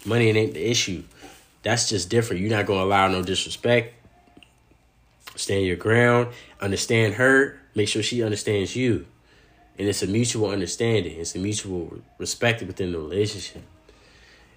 [0.06, 1.04] money ain't the issue.
[1.63, 2.41] That's just different.
[2.41, 3.93] You're not gonna allow no disrespect.
[5.36, 6.30] Stand your ground.
[6.60, 7.60] Understand her.
[7.76, 9.06] Make sure she understands you
[9.78, 11.20] and it's a mutual understanding.
[11.20, 13.63] It's a mutual respect within the relationship,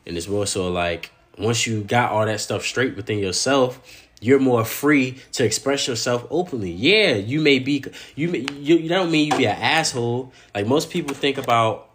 [0.07, 3.81] and it's more so like once you got all that stuff straight within yourself,
[4.21, 6.71] you're more free to express yourself openly.
[6.71, 10.33] Yeah, you may be you may, you, you don't mean you be an asshole.
[10.55, 11.91] Like most people think about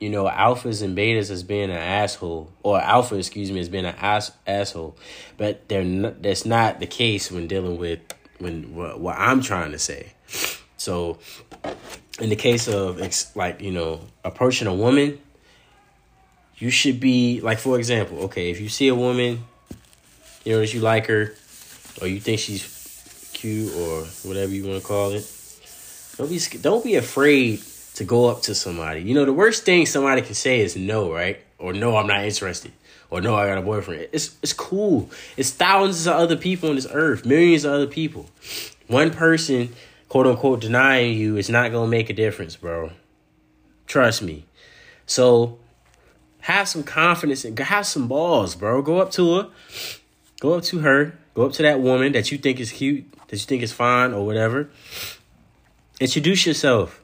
[0.00, 3.84] you know alphas and betas as being an asshole or alpha excuse me as being
[3.84, 4.96] an ass asshole
[5.36, 8.00] but they're not, that's not the case when dealing with
[8.38, 10.12] when what, what i'm trying to say
[10.82, 11.18] so,
[12.18, 13.00] in the case of
[13.36, 15.20] like you know approaching a woman,
[16.56, 19.44] you should be like for example, okay, if you see a woman,
[20.44, 21.34] you know that you like her,
[22.00, 25.26] or you think she's cute or whatever you want to call it,
[26.16, 27.62] don't be don't be afraid
[27.94, 29.02] to go up to somebody.
[29.02, 31.38] You know the worst thing somebody can say is no, right?
[31.58, 32.72] Or no, I'm not interested.
[33.10, 34.08] Or no, I got a boyfriend.
[34.12, 35.10] It's it's cool.
[35.36, 38.26] It's thousands of other people on this earth, millions of other people.
[38.86, 39.74] One person
[40.08, 42.90] quote unquote denying you is not gonna make a difference, bro.
[43.86, 44.44] Trust me.
[45.06, 45.58] So
[46.40, 48.82] have some confidence and have some balls, bro.
[48.82, 49.50] Go up to her,
[50.42, 53.36] go up to her, go up to that woman that you think is cute, that
[53.36, 54.68] you think is fine or whatever.
[56.00, 57.00] Introduce yourself.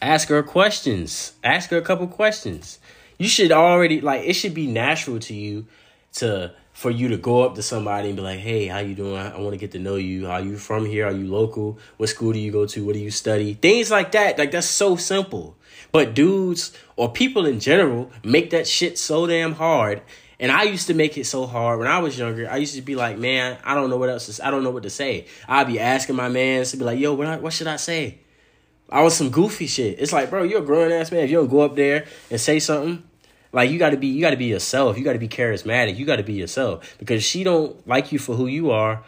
[0.00, 1.32] Ask her questions.
[1.42, 2.78] Ask her a couple questions.
[3.18, 5.66] You should already like it should be natural to you
[6.14, 9.16] to for you to go up to somebody and be like, "Hey, how you doing?
[9.16, 10.28] I want to get to know you.
[10.28, 11.06] Are you from here?
[11.06, 11.78] Are you local?
[11.96, 12.84] What school do you go to?
[12.86, 14.38] What do you study?" Things like that.
[14.38, 15.56] Like that's so simple.
[15.90, 20.02] But dudes or people in general make that shit so damn hard.
[20.40, 22.50] And I used to make it so hard when I was younger.
[22.50, 24.36] I used to be like, "Man, I don't know what else.
[24.36, 26.98] To, I don't know what to say." I'd be asking my man to be like,
[26.98, 27.40] "Yo, what?
[27.40, 28.18] what should I say?"
[28.90, 29.98] I was some goofy shit.
[29.98, 31.24] It's like, bro, you're a grown ass man.
[31.24, 33.02] If you don't go up there and say something,
[33.52, 34.98] like you got to be you got to be yourself.
[34.98, 35.96] You got to be charismatic.
[35.96, 39.02] You got to be yourself because she don't like you for who you are.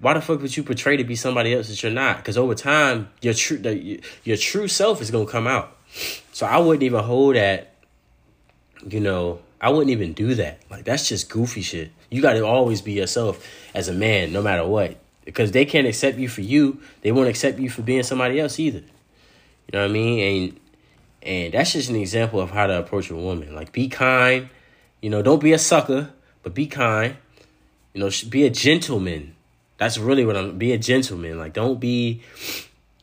[0.00, 2.18] Why the fuck would you portray to be somebody else that you're not?
[2.18, 3.58] Because over time, your true
[4.24, 5.76] your true self is gonna come out.
[6.32, 7.74] So I wouldn't even hold that.
[8.88, 10.60] You know, I wouldn't even do that.
[10.70, 11.90] Like that's just goofy shit.
[12.10, 14.96] You got to always be yourself as a man, no matter what.
[15.24, 18.58] Because they can't accept you for you, they won't accept you for being somebody else
[18.58, 18.78] either.
[18.78, 20.20] You know what I mean?
[20.20, 20.60] And
[21.22, 23.54] and that's just an example of how to approach a woman.
[23.54, 24.48] Like, be kind.
[25.00, 26.10] You know, don't be a sucker,
[26.42, 27.16] but be kind.
[27.92, 29.34] You know, be a gentleman.
[29.76, 30.58] That's really what I'm.
[30.58, 31.38] Be a gentleman.
[31.38, 32.22] Like, don't be,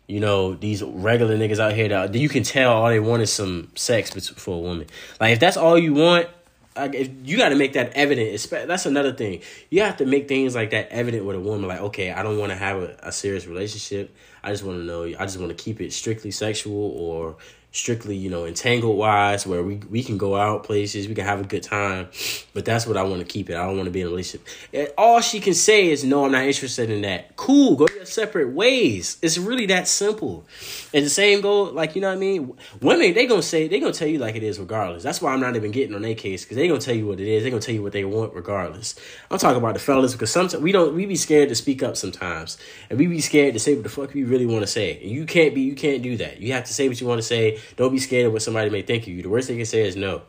[0.08, 3.32] you know, these regular niggas out here that you can tell all they want is
[3.32, 4.88] some sex for a woman.
[5.20, 6.28] Like, if that's all you want,
[6.77, 8.47] if you got to make that evident.
[8.67, 9.41] That's another thing.
[9.69, 11.67] You have to make things like that evident with a woman.
[11.67, 14.15] Like, okay, I don't want to have a, a serious relationship.
[14.43, 15.03] I just want to know.
[15.03, 17.38] I just want to keep it strictly sexual, or
[17.75, 21.41] strictly, you know, entangled wise, where we, we can go out places, we can have
[21.41, 22.07] a good time.
[22.53, 23.55] But that's what I want to keep it.
[23.55, 24.47] I don't want to be in a relationship.
[24.73, 27.35] And all she can say is, no, I'm not interested in that.
[27.35, 29.17] Cool, go your separate ways.
[29.21, 30.45] It's really that simple.
[30.93, 32.53] And the same go, like, you know what I mean?
[32.81, 35.03] Women, they gonna say, they gonna tell you like it is regardless.
[35.03, 37.19] That's why I'm not even getting on their case, because they gonna tell you what
[37.19, 37.43] it is.
[37.43, 38.95] they gonna tell you what they want regardless.
[39.29, 41.97] I'm talking about the fellas, because sometimes we don't, we be scared to speak up
[41.97, 42.57] sometimes.
[42.89, 45.01] And we be scared to say what the fuck we really want to say.
[45.01, 46.39] And you can't be, you can't do that.
[46.39, 48.69] You have to say what you want to say don't be scared of what somebody
[48.69, 49.21] may think of you.
[49.21, 50.21] The worst they can say is no.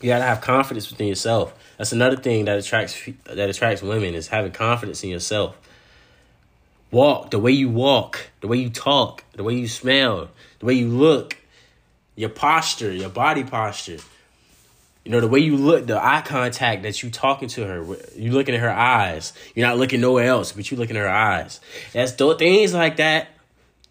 [0.00, 1.54] You gotta have confidence within yourself.
[1.78, 5.56] That's another thing that attracts that attracts women is having confidence in yourself.
[6.90, 10.28] Walk the way you walk, the way you talk, the way you smell,
[10.60, 11.36] the way you look,
[12.14, 13.98] your posture, your body posture.
[15.04, 18.32] You know, the way you look, the eye contact that you talking to her, you
[18.32, 19.32] looking at her eyes.
[19.54, 21.60] You're not looking nowhere else, but you looking at her eyes.
[21.92, 23.28] That's those things like that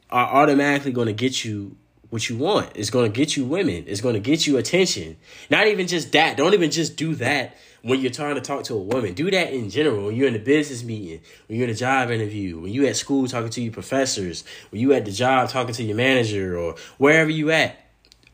[0.09, 1.77] are automatically going to get you
[2.15, 2.71] what you want.
[2.75, 3.83] It's going to get you women.
[3.87, 5.17] It's going to get you attention.
[5.49, 6.37] Not even just that.
[6.37, 9.13] Don't even just do that when you're trying to talk to a woman.
[9.13, 10.05] Do that in general.
[10.05, 12.95] When you're in a business meeting, when you're in a job interview, when you at
[12.95, 16.75] school talking to your professors, when you at the job talking to your manager or
[16.97, 17.77] wherever you at.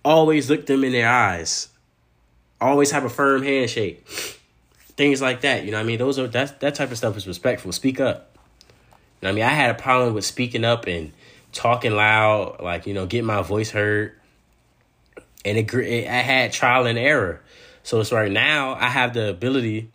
[0.06, 1.70] Always look them in their eyes.
[2.60, 4.06] Always have a firm handshake.
[4.96, 5.66] Things like that.
[5.66, 5.98] You know I mean?
[5.98, 7.72] Those are that that type of stuff is respectful.
[7.72, 8.38] Speak up.
[9.22, 9.44] You know I mean?
[9.44, 11.14] I had a problem with speaking up and
[11.52, 14.14] talking loud, like, you know, getting my voice heard.
[15.44, 17.42] And it, it I had trial and error.
[17.84, 19.90] So it's right now I have the ability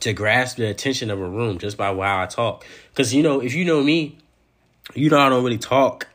[0.00, 2.66] to grasp the attention of a room just by how I talk.
[2.94, 4.18] Cause you know, if you know me,
[4.94, 6.08] you know I don't really talk.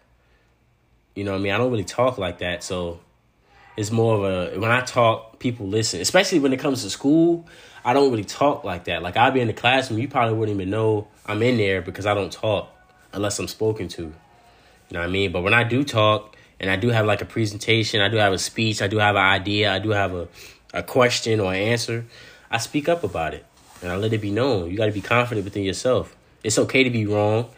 [1.15, 1.53] You know what I mean?
[1.53, 2.63] I don't really talk like that.
[2.63, 2.99] So
[3.77, 6.01] it's more of a when I talk, people listen.
[6.01, 7.47] Especially when it comes to school,
[7.83, 9.01] I don't really talk like that.
[9.01, 12.05] Like I'll be in the classroom, you probably wouldn't even know I'm in there because
[12.05, 12.75] I don't talk
[13.13, 14.13] unless I'm spoken to.
[14.89, 15.31] You know what I mean?
[15.31, 18.33] But when I do talk and I do have like a presentation, I do have
[18.33, 20.27] a speech, I do have an idea, I do have a
[20.73, 22.05] a question or an answer,
[22.51, 23.45] I speak up about it
[23.81, 24.69] and I let it be known.
[24.69, 26.15] You got to be confident within yourself.
[26.43, 27.49] It's okay to be wrong.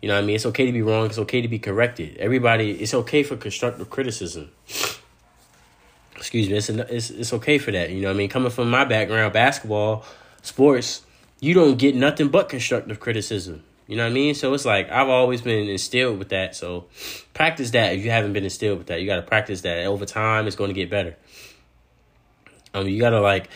[0.00, 0.36] You know what I mean?
[0.36, 1.06] It's okay to be wrong.
[1.06, 2.16] It's okay to be corrected.
[2.18, 4.50] Everybody, it's okay for constructive criticism.
[6.16, 6.56] Excuse me.
[6.56, 7.90] It's, it's, it's okay for that.
[7.90, 8.28] You know what I mean?
[8.28, 10.04] Coming from my background, basketball,
[10.42, 11.02] sports,
[11.40, 13.62] you don't get nothing but constructive criticism.
[13.86, 14.34] You know what I mean?
[14.34, 16.56] So it's like I've always been instilled with that.
[16.56, 16.86] So
[17.34, 19.00] practice that if you haven't been instilled with that.
[19.00, 19.84] You got to practice that.
[19.84, 21.16] Over time, it's going to get better.
[22.74, 23.48] Um, you gotta like,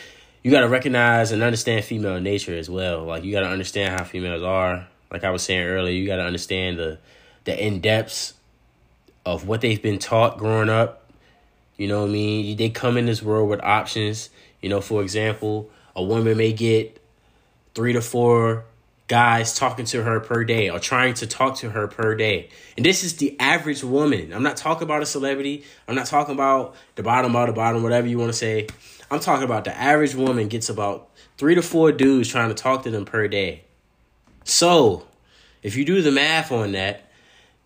[0.44, 3.04] you gotta recognize and understand female nature as well.
[3.04, 4.86] Like you gotta understand how females are.
[5.10, 6.98] Like I was saying earlier, you gotta understand the
[7.44, 8.34] the in depths
[9.26, 11.10] of what they've been taught growing up.
[11.76, 12.56] You know what I mean?
[12.56, 14.30] They come in this world with options.
[14.60, 17.02] You know, for example, a woman may get
[17.74, 18.64] three to four
[19.08, 22.50] guys talking to her per day or trying to talk to her per day.
[22.76, 24.32] And this is the average woman.
[24.34, 25.64] I'm not talking about a celebrity.
[25.88, 28.66] I'm not talking about the bottom the bottom, whatever you want to say.
[29.10, 32.82] I'm talking about the average woman gets about three to four dudes trying to talk
[32.82, 33.64] to them per day.
[34.44, 35.06] So,
[35.62, 37.10] if you do the math on that,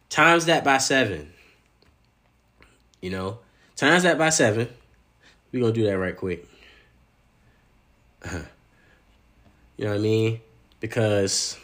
[0.09, 1.33] times that by seven.
[3.01, 3.39] You know,
[3.75, 4.69] times that by seven.
[5.51, 6.47] We're going to do that right quick.
[9.79, 10.41] You know what I mean?
[10.83, 11.57] Because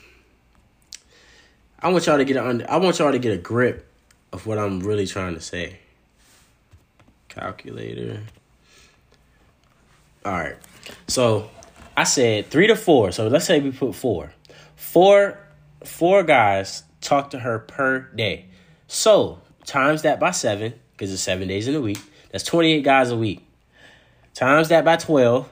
[1.81, 3.85] I want y'all to get a, I want y'all to get a grip
[4.33, 5.81] of what I'm really trying to say.
[7.29, 8.23] Calculator.
[10.25, 10.57] All right.
[11.09, 11.51] So
[11.97, 13.11] I said three to four.
[13.11, 14.33] So let's say we put four.
[14.77, 15.39] Four
[15.85, 18.47] four guys talk to her per day.
[18.87, 21.99] So times that by seven, because it's seven days in a week.
[22.31, 23.45] That's 28 guys a week.
[24.35, 25.49] Times that by 12,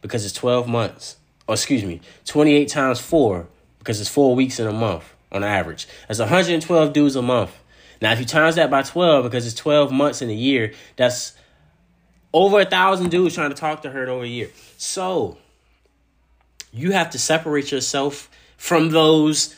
[0.00, 1.16] because it's 12 months.
[1.48, 5.88] Or excuse me, 28 times four, because it's four weeks in a month on average.
[6.06, 7.58] That's 112 dudes a month.
[8.00, 11.32] Now, if you times that by 12, because it's 12 months in a year, that's
[12.32, 14.50] over a thousand dudes trying to talk to her over a year.
[14.76, 15.38] So
[16.72, 19.56] you have to separate yourself from those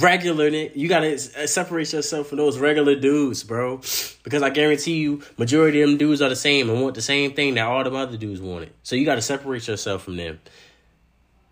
[0.00, 3.76] regular you gotta uh, separate yourself from those regular dudes bro
[4.22, 7.34] because i guarantee you majority of them dudes are the same and want the same
[7.34, 10.40] thing that all the other dudes wanted so you gotta separate yourself from them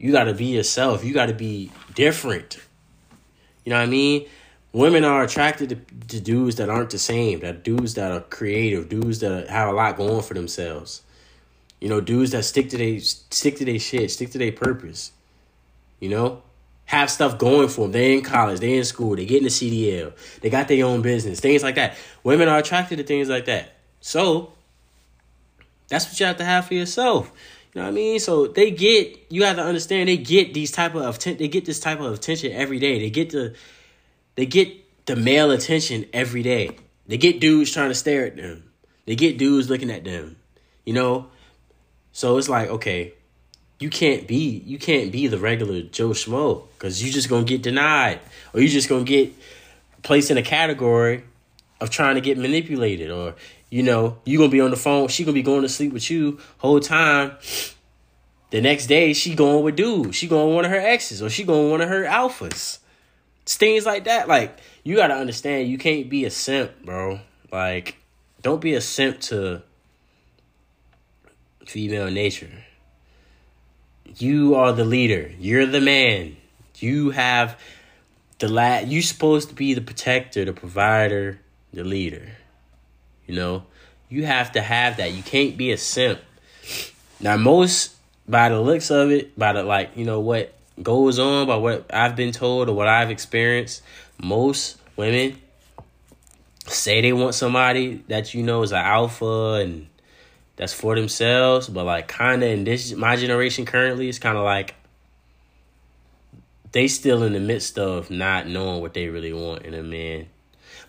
[0.02, 2.58] you gotta be yourself you gotta be different
[3.64, 4.26] you know what i mean
[4.72, 5.76] women are attracted to,
[6.08, 9.72] to dudes that aren't the same, that dudes that are creative, dudes that have a
[9.72, 11.02] lot going for themselves.
[11.80, 15.12] You know, dudes that stick to they stick to their shit, stick to their purpose.
[16.00, 16.42] You know,
[16.86, 17.92] have stuff going for them.
[17.92, 21.40] They in college, they in school, they getting the CDL, they got their own business,
[21.40, 21.96] things like that.
[22.22, 23.74] Women are attracted to things like that.
[24.00, 24.52] So
[25.88, 27.32] that's what you have to have for yourself.
[27.74, 28.20] You know what I mean?
[28.20, 31.80] So they get you have to understand they get these type of they get this
[31.80, 32.98] type of attention every day.
[32.98, 33.54] They get the
[34.34, 36.76] they get the male attention every day.
[37.06, 38.70] They get dudes trying to stare at them.
[39.06, 40.36] They get dudes looking at them.
[40.84, 41.28] You know?
[42.12, 43.14] So it's like, okay,
[43.78, 47.62] you can't be you can't be the regular Joe Schmo because you're just gonna get
[47.62, 48.20] denied.
[48.52, 49.32] Or you're just gonna get
[50.02, 51.24] placed in a category
[51.80, 53.34] of trying to get manipulated or
[53.72, 56.10] you know, you gonna be on the phone, she gonna be going to sleep with
[56.10, 57.32] you whole time.
[58.50, 60.14] The next day she going with dudes.
[60.14, 62.80] She going one of her exes or she going one of her alphas.
[63.44, 64.28] It's things like that.
[64.28, 67.20] Like you gotta understand, you can't be a simp, bro.
[67.50, 67.96] Like,
[68.42, 69.62] don't be a simp to
[71.64, 72.64] female nature.
[74.18, 75.32] You are the leader.
[75.38, 76.36] You're the man.
[76.76, 77.58] You have
[78.38, 81.40] the la you supposed to be the protector, the provider,
[81.72, 82.32] the leader.
[83.32, 83.62] You know?
[84.10, 85.12] You have to have that.
[85.12, 86.20] You can't be a simp.
[87.18, 87.96] Now, most
[88.28, 90.52] by the looks of it, by the like, you know what
[90.82, 93.82] goes on, by what I've been told or what I've experienced,
[94.22, 95.38] most women
[96.66, 99.88] say they want somebody that you know is an alpha and
[100.56, 104.44] that's for themselves, but like kind of in this my generation currently, it's kind of
[104.44, 104.74] like
[106.72, 110.26] they still in the midst of not knowing what they really want in a man.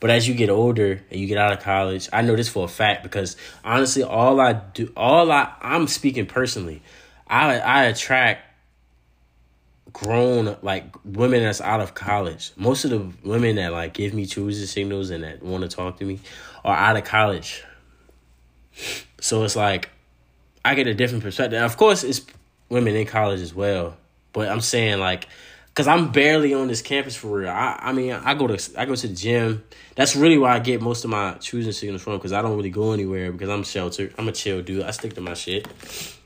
[0.03, 2.65] But as you get older and you get out of college, I know this for
[2.65, 6.81] a fact because honestly, all I do, all I, I'm speaking personally,
[7.25, 8.45] I I attract
[9.93, 12.51] grown like women that's out of college.
[12.57, 15.99] Most of the women that like give me choosing signals and that want to talk
[15.99, 16.19] to me
[16.65, 17.63] are out of college.
[19.21, 19.89] So it's like
[20.65, 21.61] I get a different perspective.
[21.61, 22.25] Of course, it's
[22.67, 23.95] women in college as well,
[24.33, 25.29] but I'm saying like
[25.73, 27.49] because I'm barely on this campus for real.
[27.49, 29.63] I I mean I go to I go to the gym.
[29.95, 32.69] That's really where I get most of my choosing signals from because I don't really
[32.69, 34.13] go anywhere because I'm sheltered.
[34.17, 34.83] I'm a chill dude.
[34.83, 35.67] I stick to my shit.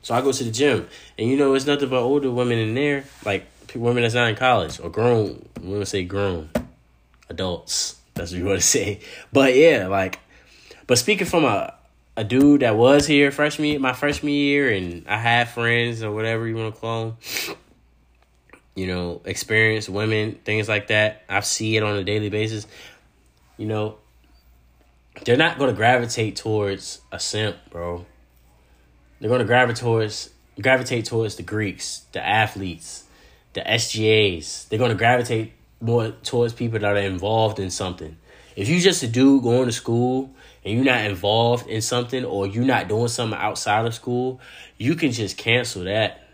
[0.02, 0.88] So I go to the gym,
[1.18, 4.36] and you know it's nothing but older women in there, like women that's not in
[4.36, 5.48] college or grown.
[5.62, 6.50] To say grown
[7.30, 7.98] adults.
[8.14, 9.00] That's what you want to say.
[9.32, 10.20] But yeah, like,
[10.88, 11.74] but speaking from a
[12.18, 16.48] a dude that was here freshman my freshman year, and I had friends or whatever
[16.48, 17.58] you want to call them.
[18.78, 21.24] You know, experienced women, things like that.
[21.28, 22.68] I see it on a daily basis.
[23.58, 23.98] You know,
[25.26, 28.06] they're not going to gravitate towards a simp, bro.
[29.20, 30.30] They're going to gravitate towards
[30.62, 33.06] gravitate towards the Greeks, the athletes,
[33.54, 34.70] the SGAs.
[34.70, 38.16] They're going to gravitate more towards people that are involved in something.
[38.56, 40.30] If you just a dude going to school
[40.64, 44.40] and you're not involved in something or you're not doing something outside of school,
[44.78, 46.27] you can just cancel that.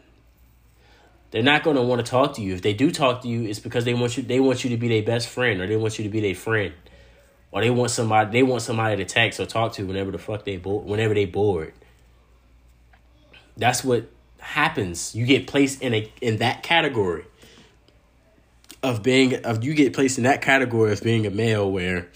[1.33, 2.53] They're not going to want to talk to you.
[2.53, 4.77] If they do talk to you, it's because they want you they want you to
[4.77, 6.75] be their best friend or they want you to be their friend.
[7.51, 10.45] Or they want somebody they want somebody to text or talk to whenever the fuck
[10.45, 11.73] they bo- whenever they bored.
[13.57, 15.15] That's what happens.
[15.15, 17.25] You get placed in a in that category
[18.83, 22.09] of being of you get placed in that category of being a male where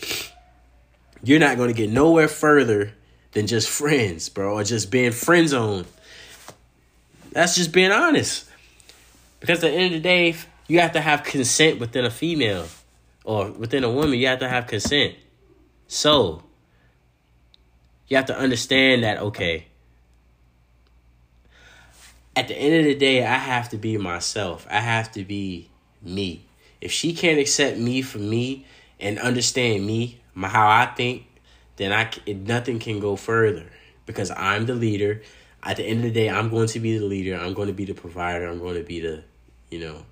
[1.24, 2.94] you're not going to get nowhere further
[3.32, 5.86] than just friends, bro, or just being friend zone.
[7.32, 8.47] That's just being honest.
[9.40, 10.36] Because at the end of the day,
[10.68, 12.68] you have to have consent within a female
[13.24, 14.18] or within a woman.
[14.20, 15.16] You have to have consent.
[15.88, 16.44] So,
[18.08, 19.68] you have to understand that, okay,
[22.36, 24.68] at the end of the day, I have to be myself.
[24.70, 25.70] I have to be
[26.04, 26.46] me.
[26.80, 28.68] If she can't accept me for me
[29.00, 31.26] and understand me, my, how I think,
[31.78, 33.66] then I nothing can go further
[34.06, 35.24] because I'm the leader.
[35.68, 37.36] At the end of the day, I'm going to be the leader.
[37.36, 38.48] I'm going to be the provider.
[38.48, 39.24] I'm going to be the,
[39.70, 40.06] you know,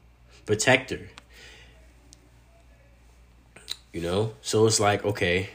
[0.45, 0.99] protector.
[3.93, 5.49] You know, so it's like okay,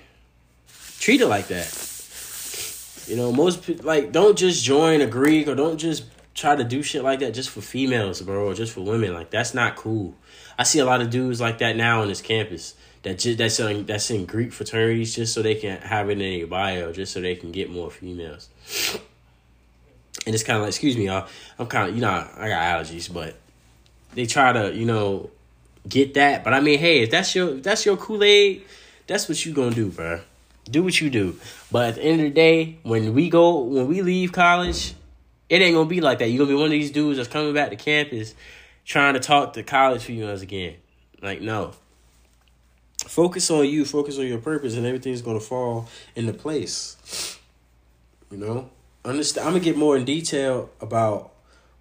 [0.98, 1.68] treat it like that.
[3.06, 6.82] You know, most like don't just join a Greek or don't just try to do
[6.82, 9.12] shit like that just for females, bro, or just for women.
[9.12, 10.14] Like that's not cool.
[10.58, 13.60] I see a lot of dudes like that now on this campus that just that's
[13.60, 17.12] in, that's in Greek fraternities just so they can have it in their bio, just
[17.12, 18.48] so they can get more females.
[20.26, 21.26] And it's kind of like, excuse me, y'all.
[21.58, 23.36] I'm kind of, you know, I got allergies, but
[24.14, 25.30] they try to, you know,
[25.88, 26.44] get that.
[26.44, 28.64] But I mean, hey, if that's your if that's your Kool Aid,
[29.06, 30.20] that's what you gonna do, bro.
[30.70, 31.36] Do what you do.
[31.72, 34.94] But at the end of the day, when we go, when we leave college,
[35.48, 36.28] it ain't gonna be like that.
[36.28, 38.34] You're gonna be one of these dudes that's coming back to campus
[38.84, 40.76] trying to talk to college females again.
[41.22, 41.72] Like, no.
[43.06, 47.38] Focus on you, focus on your purpose, and everything's gonna fall into place.
[48.30, 48.70] You know?
[49.04, 51.32] Understand I'm gonna get more in detail about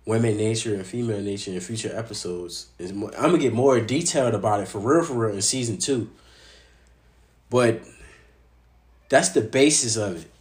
[0.05, 2.67] women nature and female nature in future episodes.
[2.78, 6.09] Is I'm gonna get more detailed about it for real for real in season two.
[7.49, 7.82] But
[9.09, 10.32] that's the basis of it.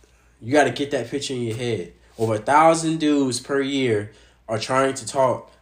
[0.40, 1.92] You gotta get that picture in your head.
[2.18, 4.12] Over a thousand dudes per year
[4.48, 5.52] are trying to talk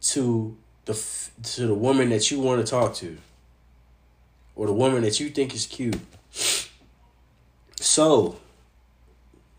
[0.00, 0.94] to the
[1.42, 3.16] to the woman that you want to talk to,
[4.56, 5.98] or the woman that you think is cute.
[7.76, 8.38] So,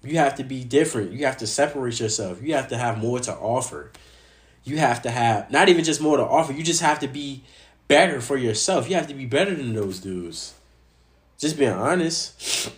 [0.03, 1.11] you have to be different.
[1.11, 2.41] You have to separate yourself.
[2.41, 3.91] You have to have more to offer.
[4.63, 6.53] You have to have not even just more to offer.
[6.53, 7.43] You just have to be
[7.87, 8.89] better for yourself.
[8.89, 10.53] You have to be better than those dudes.
[11.37, 12.71] Just being honest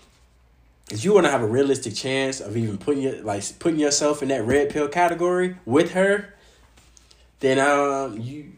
[0.92, 4.22] if you want to have a realistic chance of even putting your like putting yourself
[4.22, 6.34] in that red pill category with her,
[7.40, 8.52] then um you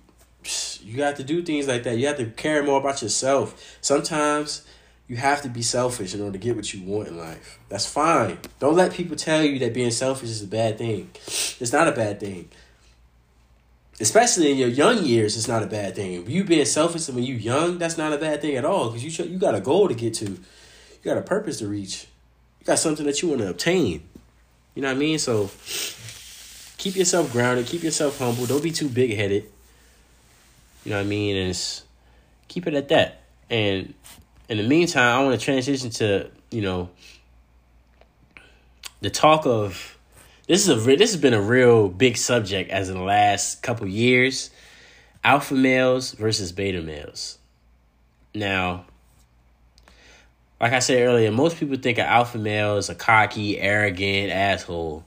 [0.82, 1.98] you have to do things like that.
[1.98, 3.78] You have to care more about yourself.
[3.82, 4.66] Sometimes
[5.08, 7.60] you have to be selfish in order to get what you want in life.
[7.70, 8.38] That's fine.
[8.60, 11.10] Don't let people tell you that being selfish is a bad thing.
[11.26, 12.50] It's not a bad thing.
[14.00, 16.28] Especially in your young years, it's not a bad thing.
[16.30, 18.90] You being selfish when you're young, that's not a bad thing at all.
[18.90, 20.40] Because you you got a goal to get to, you
[21.04, 22.08] got a purpose to reach.
[22.60, 24.04] You got something that you want to obtain.
[24.74, 25.20] You know what I mean?
[25.20, 25.52] So
[26.78, 28.46] keep yourself grounded, keep yourself humble.
[28.46, 29.44] Don't be too big headed.
[30.84, 31.36] You know what I mean?
[31.36, 31.82] And
[32.48, 33.22] keep it at that.
[33.50, 33.94] And
[34.54, 36.90] in the meantime, I want to transition to you know
[39.02, 39.98] the talk of
[40.48, 43.88] this is a this has been a real big subject as in the last couple
[43.88, 44.52] years
[45.24, 47.40] alpha males versus beta males.
[48.36, 48.86] Now
[50.62, 55.04] like i said earlier most people think an alpha male is a cocky arrogant asshole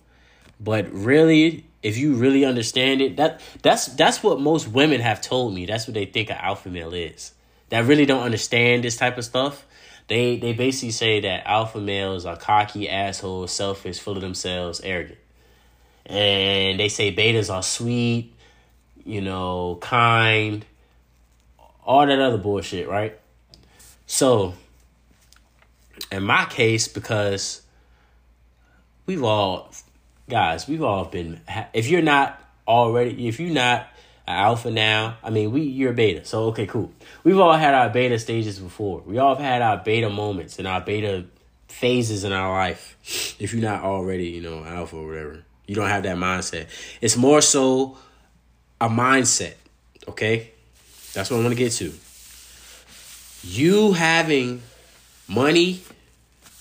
[0.60, 5.54] but really if you really understand it that that's that's what most women have told
[5.54, 5.66] me.
[5.66, 7.32] That's what they think an alpha male is
[7.68, 9.64] that really don't understand this type of stuff
[10.08, 15.18] they they basically say that alpha males are cocky assholes selfish full of themselves arrogant
[16.06, 18.32] and they say betas are sweet,
[19.04, 20.64] you know, kind,
[21.84, 23.18] all that other bullshit, right?
[24.06, 24.54] So,
[26.12, 27.62] in my case, because
[29.04, 29.72] we've all,
[30.28, 31.40] guys, we've all been,
[31.74, 33.88] if you're not already, if you're not
[34.26, 36.92] alpha now, I mean, we you're a beta, so okay, cool.
[37.24, 39.02] We've all had our beta stages before.
[39.06, 41.24] We all have had our beta moments and our beta
[41.68, 42.96] phases in our life.
[43.38, 45.44] If you're not already, you know, alpha or whatever.
[45.66, 46.68] You don't have that mindset.
[47.00, 47.98] It's more so
[48.80, 49.54] a mindset,
[50.08, 50.52] okay?
[51.12, 51.92] That's what I want to get to.
[53.42, 54.62] You having
[55.28, 55.80] money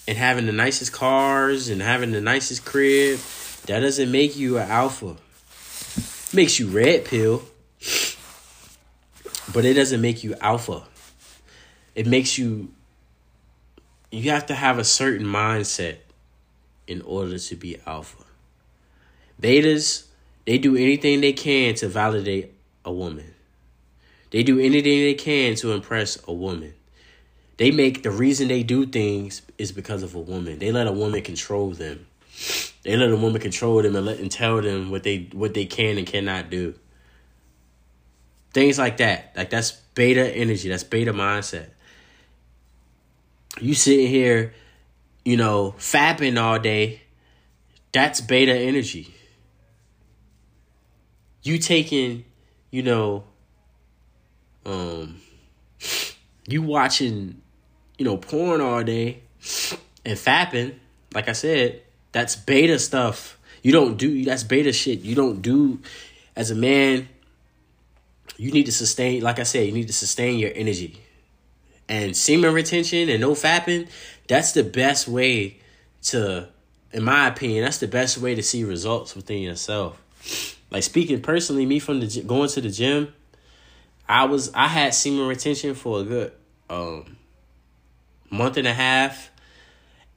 [0.08, 3.20] and having the nicest cars and having the nicest crib,
[3.68, 5.16] that doesn't make you an alpha.
[6.30, 7.44] It makes you red pill,
[9.56, 10.84] but it doesn't make you alpha.
[11.96, 12.74] It makes you
[14.12, 16.00] you have to have a certain mindset
[16.88, 18.26] in order to be alpha.
[19.42, 20.08] Betas,
[20.46, 22.54] they do anything they can to validate
[22.84, 23.34] a woman.
[24.32, 26.74] They do anything they can to impress a woman.
[27.56, 30.60] They make the reason they do things is because of a woman.
[30.60, 32.08] They let a woman control them.
[32.84, 35.66] They let a woman control them and let and tell them what they what they
[35.66, 36.76] can and cannot do.
[38.56, 39.34] Things like that.
[39.38, 40.70] Like that's beta energy.
[40.70, 41.68] That's beta mindset.
[43.62, 44.56] You sitting here,
[45.24, 47.02] you know, fapping all day.
[47.92, 49.14] That's beta energy
[51.46, 52.26] you taking,
[52.72, 53.24] you know,
[54.66, 55.22] um,
[56.48, 57.42] you watching,
[58.00, 59.22] you know, porn all day
[60.04, 60.74] and fapping,
[61.14, 63.38] like I said, that's beta stuff.
[63.62, 65.02] You don't do that's beta shit.
[65.02, 65.80] You don't do
[66.36, 67.08] as a man.
[68.38, 71.02] You need to sustain, like I said, you need to sustain your energy.
[71.88, 73.90] And semen retention and no fapping,
[74.28, 75.58] that's the best way
[76.04, 76.48] to,
[76.92, 80.02] in my opinion, that's the best way to see results within yourself
[80.72, 83.14] like speaking personally, me from the going to the gym,
[84.08, 86.32] I was I had semen retention for a good
[86.70, 87.18] um
[88.30, 89.32] month and a half,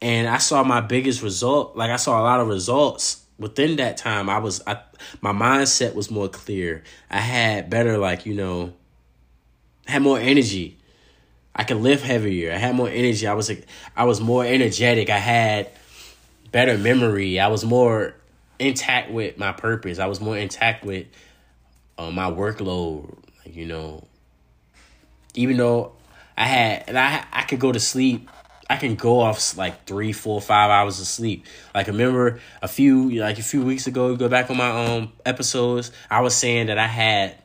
[0.01, 1.77] and I saw my biggest result.
[1.77, 4.29] Like I saw a lot of results within that time.
[4.29, 4.81] I was I
[5.21, 6.83] my mindset was more clear.
[7.11, 8.73] I had better like you know,
[9.87, 10.79] had more energy.
[11.55, 12.53] I could lift heavier.
[12.53, 13.27] I had more energy.
[13.27, 13.51] I was
[13.97, 15.11] I was more energetic.
[15.11, 15.71] I had
[16.53, 17.41] better memory.
[17.41, 18.15] I was more
[18.59, 19.99] intact with my purpose.
[19.99, 21.07] I was more intact with
[21.97, 23.17] uh, my workload.
[23.45, 24.05] Like, you know,
[25.35, 25.93] even though
[26.37, 28.31] I had, and I I could go to sleep.
[28.71, 31.47] I can go off like three, four, five hours of sleep.
[31.75, 35.13] Like I remember a few, like a few weeks ago, go back on my um
[35.25, 35.91] episodes.
[36.11, 37.37] I was saying that I had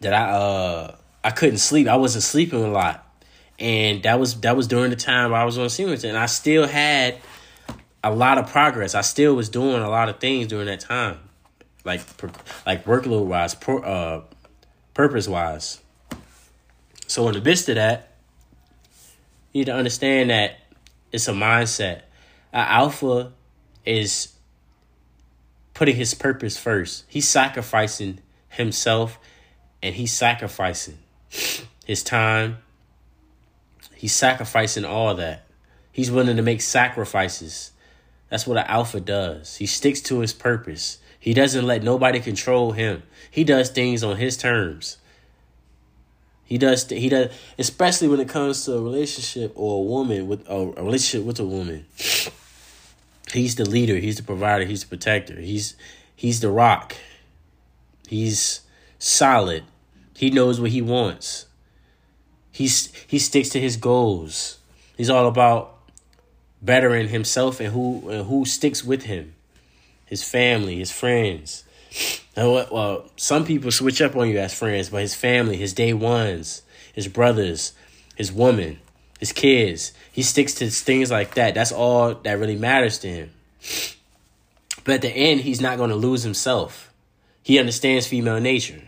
[0.00, 1.88] that I uh I couldn't sleep.
[1.88, 3.06] I wasn't sleeping a lot,
[3.58, 6.66] and that was that was during the time I was on Siemens, and I still
[6.66, 7.18] had
[8.04, 8.94] a lot of progress.
[8.94, 11.18] I still was doing a lot of things during that time,
[11.84, 12.02] like
[12.66, 14.22] like workload wise, uh,
[14.94, 15.80] purpose wise.
[17.08, 18.11] So in the midst of that,
[19.52, 20.58] you need to understand that
[21.10, 22.02] it's a mindset.
[22.52, 23.32] An alpha
[23.84, 24.32] is
[25.74, 27.04] putting his purpose first.
[27.08, 29.18] He's sacrificing himself,
[29.82, 30.98] and he's sacrificing
[31.84, 32.58] his time.
[33.94, 35.44] He's sacrificing all that.
[35.90, 37.72] He's willing to make sacrifices
[38.32, 39.56] that's what an alpha does.
[39.56, 40.96] He sticks to his purpose.
[41.20, 43.02] He doesn't let nobody control him.
[43.30, 44.96] He does things on his terms.
[46.52, 46.86] He does.
[46.86, 51.26] He does, especially when it comes to a relationship or a woman with a, relationship
[51.26, 51.86] with a woman.
[53.32, 53.96] He's the leader.
[53.96, 54.66] He's the provider.
[54.66, 55.40] He's the protector.
[55.40, 55.76] He's
[56.14, 56.94] he's the rock.
[58.06, 58.60] He's
[58.98, 59.64] solid.
[60.14, 61.46] He knows what he wants.
[62.50, 64.58] He's he sticks to his goals.
[64.98, 65.78] He's all about
[66.60, 69.34] bettering himself and who and who sticks with him,
[70.04, 71.64] his family, his friends.
[72.36, 76.62] Well, some people switch up on you as friends, but his family, his day ones,
[76.92, 77.72] his brothers,
[78.16, 78.78] his woman,
[79.18, 81.54] his kids, he sticks to things like that.
[81.54, 83.30] That's all that really matters to him.
[84.84, 86.92] But at the end, he's not going to lose himself.
[87.42, 88.82] He understands female nature.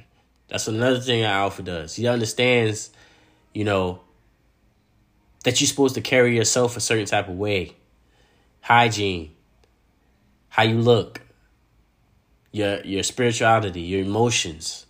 [0.49, 1.97] That's another thing an alpha does.
[1.97, 2.91] He understands,
[3.53, 4.01] you know,
[5.45, 7.75] that you're supposed to carry yourself a certain type of way.
[8.61, 9.31] Hygiene,
[10.49, 11.21] how you look,
[12.55, 14.87] your your spirituality, your emotions,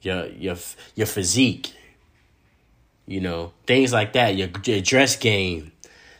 [0.00, 0.56] your your
[0.94, 1.74] your physique,
[3.06, 5.72] you know, things like that, your your dress game,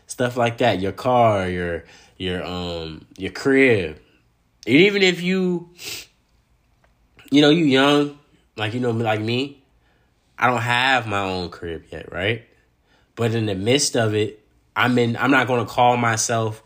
[0.06, 1.84] stuff like that, your car, your
[2.18, 3.98] your um your crib.
[4.66, 5.70] And even if you
[7.30, 8.18] you know, you young,
[8.58, 9.64] like you know like me,
[10.38, 12.44] I don't have my own crib yet, right?
[13.16, 14.44] But in the midst of it,
[14.76, 16.62] I'm in I'm not going to call myself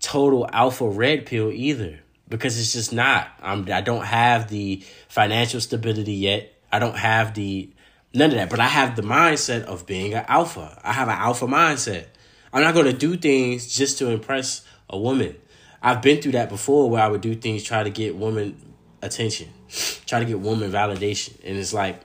[0.00, 1.99] total alpha red pill either
[2.30, 3.28] because it's just not.
[3.42, 6.54] I'm I don't have the financial stability yet.
[6.72, 7.68] I don't have the
[8.14, 10.80] none of that, but I have the mindset of being an alpha.
[10.82, 12.06] I have an alpha mindset.
[12.52, 15.36] I'm not going to do things just to impress a woman.
[15.82, 19.48] I've been through that before where I would do things try to get woman attention,
[20.06, 22.00] try to get woman validation, and it's like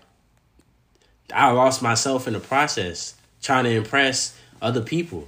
[1.34, 5.28] I lost myself in the process trying to impress other people.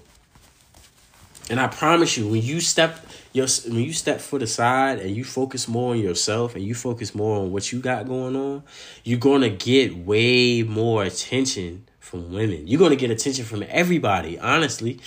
[1.50, 3.07] And I promise you, when you step
[3.38, 7.14] your when you step foot aside and you focus more on yourself and you focus
[7.16, 8.64] more on what you got going on,
[9.04, 12.68] you're gonna get way more attention from women.
[12.68, 14.40] You're gonna get attention from everybody.
[14.40, 15.00] Honestly,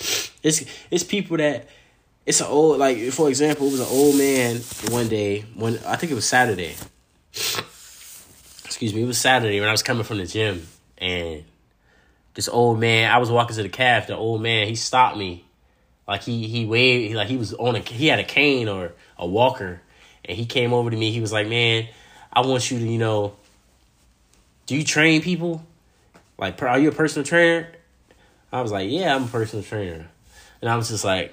[0.43, 1.69] it's it's people that
[2.25, 4.61] it's an old like for example, it was an old man
[4.91, 6.77] one day when I think it was Saturday.
[8.65, 10.67] Excuse me, it was Saturday when I was coming from the gym
[10.99, 11.45] and
[12.35, 14.07] this old man, I was walking to the calf.
[14.07, 15.45] The old man, he stopped me
[16.11, 19.25] like he he waved like he was on a he had a cane or a
[19.25, 19.81] walker,
[20.25, 21.13] and he came over to me.
[21.13, 21.87] He was like, "Man,
[22.33, 23.37] I want you to you know.
[24.67, 25.65] Do you train people?
[26.37, 27.69] Like, are you a personal trainer?"
[28.53, 30.09] I was like, "Yeah, I'm a personal trainer,"
[30.61, 31.33] and I was just like,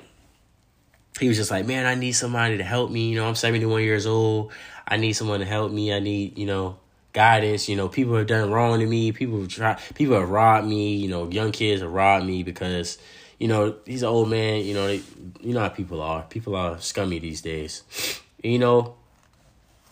[1.20, 3.10] he was just like, "Man, I need somebody to help me.
[3.10, 4.52] You know, I'm 71 years old.
[4.88, 5.92] I need someone to help me.
[5.92, 6.78] I need you know."
[7.14, 7.68] guidance.
[7.68, 9.12] You know, people have done wrong to me.
[9.12, 9.80] People have tried.
[9.96, 10.98] People have robbed me.
[10.98, 13.00] You know, young kids have robbed me because
[13.38, 14.64] you know, he's an old man.
[14.64, 15.02] You know, they,
[15.42, 16.24] you know how people are.
[16.24, 17.84] People are scummy these days.
[18.44, 18.96] And, you know,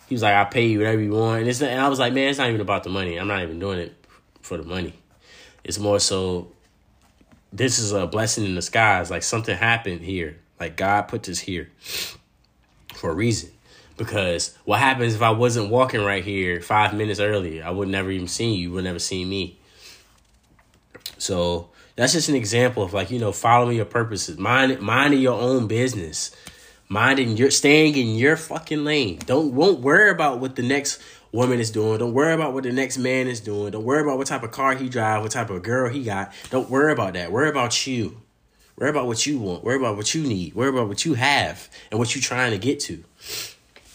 [0.08, 2.14] he was like, "I pay you whatever you want," and, it's, and I was like,
[2.14, 3.18] "Man, it's not even about the money.
[3.18, 3.96] I'm not even doing it
[4.42, 4.94] for the money.
[5.64, 6.52] It's more so.
[7.52, 9.10] This is a blessing in the skies.
[9.10, 10.38] Like something happened here.
[10.60, 11.70] Like God put this here
[12.94, 13.52] for a reason."
[13.98, 17.64] Because what happens if I wasn't walking right here five minutes earlier?
[17.64, 18.64] I would never even seen you.
[18.64, 19.58] You would never seen me.
[21.18, 25.40] So that's just an example of like you know following your purposes, mind minding your
[25.40, 26.36] own business,
[26.90, 29.20] minding your staying in your fucking lane.
[29.26, 32.00] Don't won't worry about what the next woman is doing.
[32.00, 33.72] Don't worry about what the next man is doing.
[33.72, 36.34] Don't worry about what type of car he drive, what type of girl he got.
[36.50, 37.32] Don't worry about that.
[37.32, 38.22] Worry about you.
[38.78, 39.64] Worry about what you want.
[39.64, 40.54] Worry about what you need.
[40.54, 43.04] Worry about what you have and what you're trying to get to.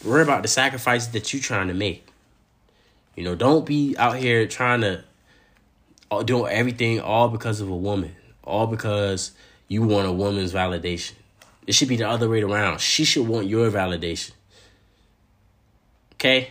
[0.03, 2.07] Worry about the sacrifices that you're trying to make.
[3.15, 5.03] You know, don't be out here trying to
[6.19, 9.31] doing everything all because of a woman, all because
[9.67, 11.13] you want a woman's validation.
[11.65, 12.81] It should be the other way around.
[12.81, 14.31] She should want your validation.
[16.15, 16.49] Okay?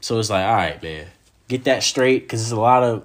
[0.00, 1.06] So it's like, all right, man,
[1.48, 3.04] get that straight because there's a lot of,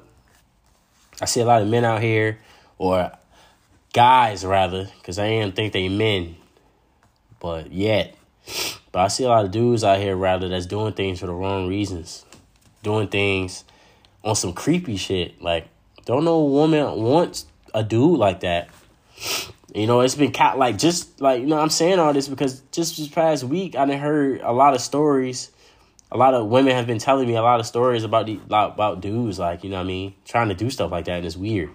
[1.21, 2.39] I see a lot of men out here,
[2.77, 3.11] or
[3.93, 6.35] guys rather, because I ain't think they men,
[7.39, 8.15] but yet.
[8.91, 11.33] But I see a lot of dudes out here rather that's doing things for the
[11.33, 12.25] wrong reasons,
[12.83, 13.63] doing things
[14.23, 15.41] on some creepy shit.
[15.41, 15.67] Like,
[16.05, 18.69] don't know a woman wants a dude like that.
[19.73, 22.61] You know, it's been cat like just like you know I'm saying all this because
[22.71, 25.51] just this past week I done heard a lot of stories.
[26.11, 29.01] A lot of women have been telling me a lot of stories about the about
[29.01, 31.37] dudes like you know what I mean trying to do stuff like that and it's
[31.37, 31.69] weird.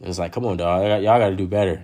[0.00, 1.82] And it's like, come on, dog, y'all got to do better.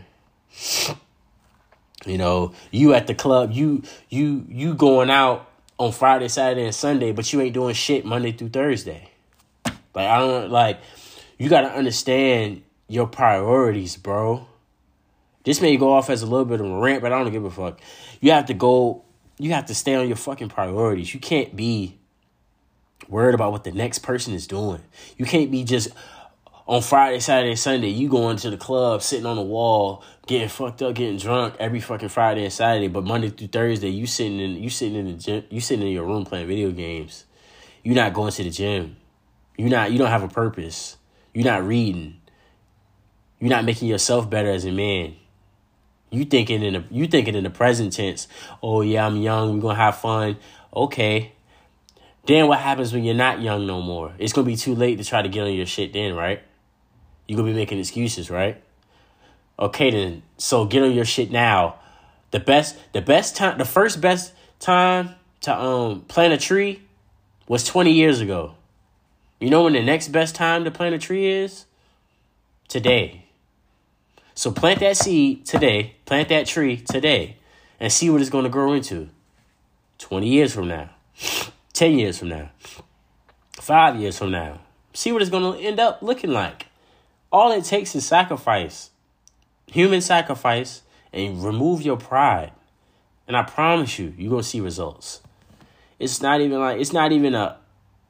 [2.06, 5.48] You know, you at the club, you you you going out
[5.78, 9.10] on Friday, Saturday, and Sunday, but you ain't doing shit Monday through Thursday.
[9.94, 10.80] Like I don't like
[11.38, 14.46] you gotta understand your priorities, bro.
[15.44, 17.44] This may go off as a little bit of a rant, but I don't give
[17.44, 17.80] a fuck.
[18.20, 19.04] You have to go
[19.38, 21.12] you have to stay on your fucking priorities.
[21.12, 21.98] You can't be
[23.08, 24.80] worried about what the next person is doing.
[25.16, 25.88] You can't be just
[26.66, 30.80] on Friday, Saturday, Sunday, you going to the club, sitting on the wall, getting fucked
[30.80, 32.88] up, getting drunk every fucking Friday and Saturday.
[32.88, 35.92] But Monday through Thursday, you sitting in you sitting in the gym, you sitting in
[35.92, 37.24] your room playing video games.
[37.82, 38.96] You're not going to the gym.
[39.56, 40.96] You're not you don't have a purpose.
[41.32, 42.20] You're not reading.
[43.40, 45.16] You're not making yourself better as a man.
[46.10, 48.28] You thinking in the you thinking in the present tense.
[48.62, 49.54] Oh yeah, I'm young.
[49.54, 50.36] We're gonna have fun.
[50.74, 51.32] Okay.
[52.26, 54.14] Then what happens when you're not young no more?
[54.18, 56.42] It's gonna be too late to try to get on your shit then, right?
[57.26, 58.62] You're gonna be making excuses, right?
[59.58, 60.22] Okay then.
[60.38, 61.76] So get on your shit now.
[62.30, 65.10] The best the best time the first best time
[65.42, 66.82] to um plant a tree
[67.46, 68.54] was 20 years ago.
[69.44, 71.66] You know when the next best time to plant a tree is?
[72.66, 73.26] Today.
[74.34, 77.36] So plant that seed today, plant that tree today,
[77.78, 79.10] and see what it's going to grow into
[79.98, 80.88] 20 years from now,
[81.74, 82.52] 10 years from now,
[83.60, 84.60] 5 years from now.
[84.94, 86.68] See what it's going to end up looking like.
[87.30, 88.88] All it takes is sacrifice,
[89.66, 90.80] human sacrifice,
[91.12, 92.52] and remove your pride.
[93.28, 95.20] And I promise you, you're going to see results.
[95.98, 97.58] It's not even like, it's not even a,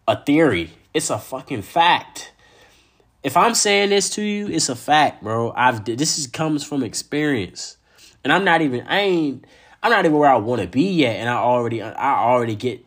[0.06, 2.32] a theory, it's a fucking fact.
[3.24, 5.52] If I'm saying this to you, it's a fact, bro.
[5.56, 7.76] I've this is comes from experience.
[8.22, 9.44] And I'm not even I ain't
[9.82, 12.84] I'm not even where I want to be yet and I already I already get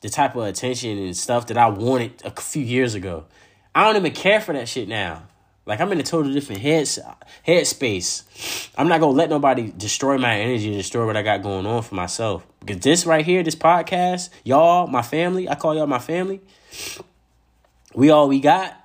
[0.00, 3.26] the type of attention and stuff that I wanted a few years ago.
[3.74, 5.24] I don't even care for that shit now.
[5.66, 6.86] Like I'm in a total different head
[7.46, 8.70] headspace.
[8.76, 11.94] I'm not gonna let nobody destroy my energy, destroy what I got going on for
[11.94, 12.46] myself.
[12.60, 16.40] Because this right here, this podcast, y'all, my family, I call y'all my family.
[17.94, 18.76] We all we got.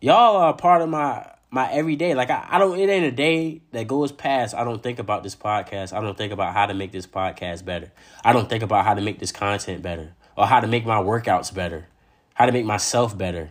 [0.00, 2.14] Y'all are part of my my everyday.
[2.14, 5.22] Like I, I don't it ain't a day that goes past I don't think about
[5.22, 5.92] this podcast.
[5.92, 7.92] I don't think about how to make this podcast better.
[8.24, 10.14] I don't think about how to make this content better.
[10.36, 11.88] Or how to make my workouts better.
[12.34, 13.50] How to make myself better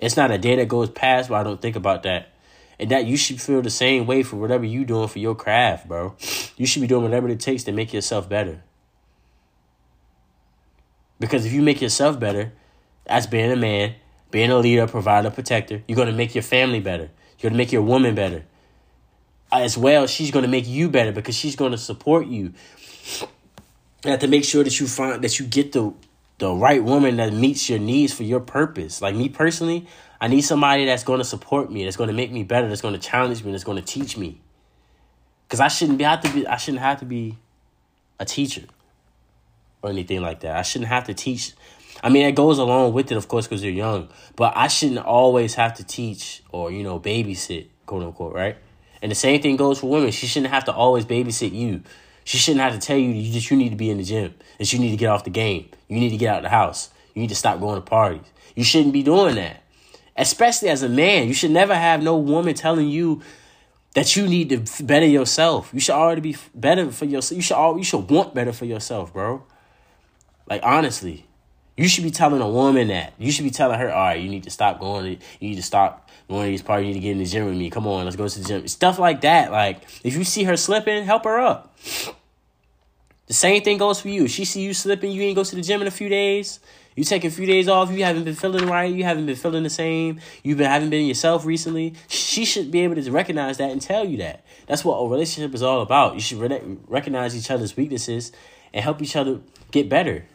[0.00, 2.32] it's not a day that goes past where I don't think about that.
[2.78, 5.86] And that you should feel the same way for whatever you doing for your craft,
[5.86, 6.16] bro.
[6.56, 8.62] You should be doing whatever it takes to make yourself better.
[11.18, 12.52] Because if you make yourself better,
[13.04, 13.94] that's being a man,
[14.30, 17.10] being a leader, provider, protector, you're gonna make your family better.
[17.38, 18.44] You're gonna make your woman better.
[19.52, 22.52] Uh, as well, she's gonna make you better because she's gonna support you.
[24.04, 25.92] You have to make sure that you find that you get the
[26.38, 29.02] the right woman that meets your needs for your purpose.
[29.02, 29.86] Like me personally,
[30.20, 32.80] I need somebody that's going to support me, that's going to make me better, that's
[32.80, 34.40] going to challenge me, that's going to teach me.
[35.48, 37.36] Cuz I shouldn't be have to be I shouldn't have to be
[38.18, 38.62] a teacher
[39.82, 40.56] or anything like that.
[40.56, 41.52] I shouldn't have to teach.
[42.02, 44.08] I mean, it goes along with it, of course, because you're young.
[44.36, 48.56] But I shouldn't always have to teach or you know babysit, quote unquote, right?
[49.02, 50.10] And the same thing goes for women.
[50.10, 51.82] She shouldn't have to always babysit you.
[52.24, 54.34] She shouldn't have to tell you you just you need to be in the gym,
[54.58, 56.50] that you need to get off the game, you need to get out of the
[56.50, 58.26] house, you need to stop going to parties.
[58.54, 59.62] You shouldn't be doing that.
[60.16, 63.22] Especially as a man, you should never have no woman telling you
[63.94, 65.70] that you need to better yourself.
[65.72, 67.36] You should already be better for yourself.
[67.36, 69.42] You should all you should want better for yourself, bro.
[70.50, 71.24] Like honestly,
[71.76, 73.14] you should be telling a woman that.
[73.18, 75.04] You should be telling her, all right, you need to stop going.
[75.16, 76.88] To, you need to stop going to these parties.
[76.88, 77.70] You need to get in the gym with me.
[77.70, 78.68] Come on, let's go to the gym.
[78.68, 79.52] Stuff like that.
[79.52, 81.78] Like if you see her slipping, help her up.
[83.28, 84.24] The same thing goes for you.
[84.24, 86.58] If she see you slipping, you ain't go to the gym in a few days.
[86.96, 87.92] You take a few days off.
[87.92, 88.92] You haven't been feeling right.
[88.92, 90.20] You haven't been feeling the same.
[90.42, 91.94] You've been haven't been yourself recently.
[92.08, 94.44] She should be able to recognize that and tell you that.
[94.66, 96.14] That's what a relationship is all about.
[96.14, 98.32] You should re- recognize each other's weaknesses
[98.74, 99.40] and help each other
[99.70, 100.26] get better.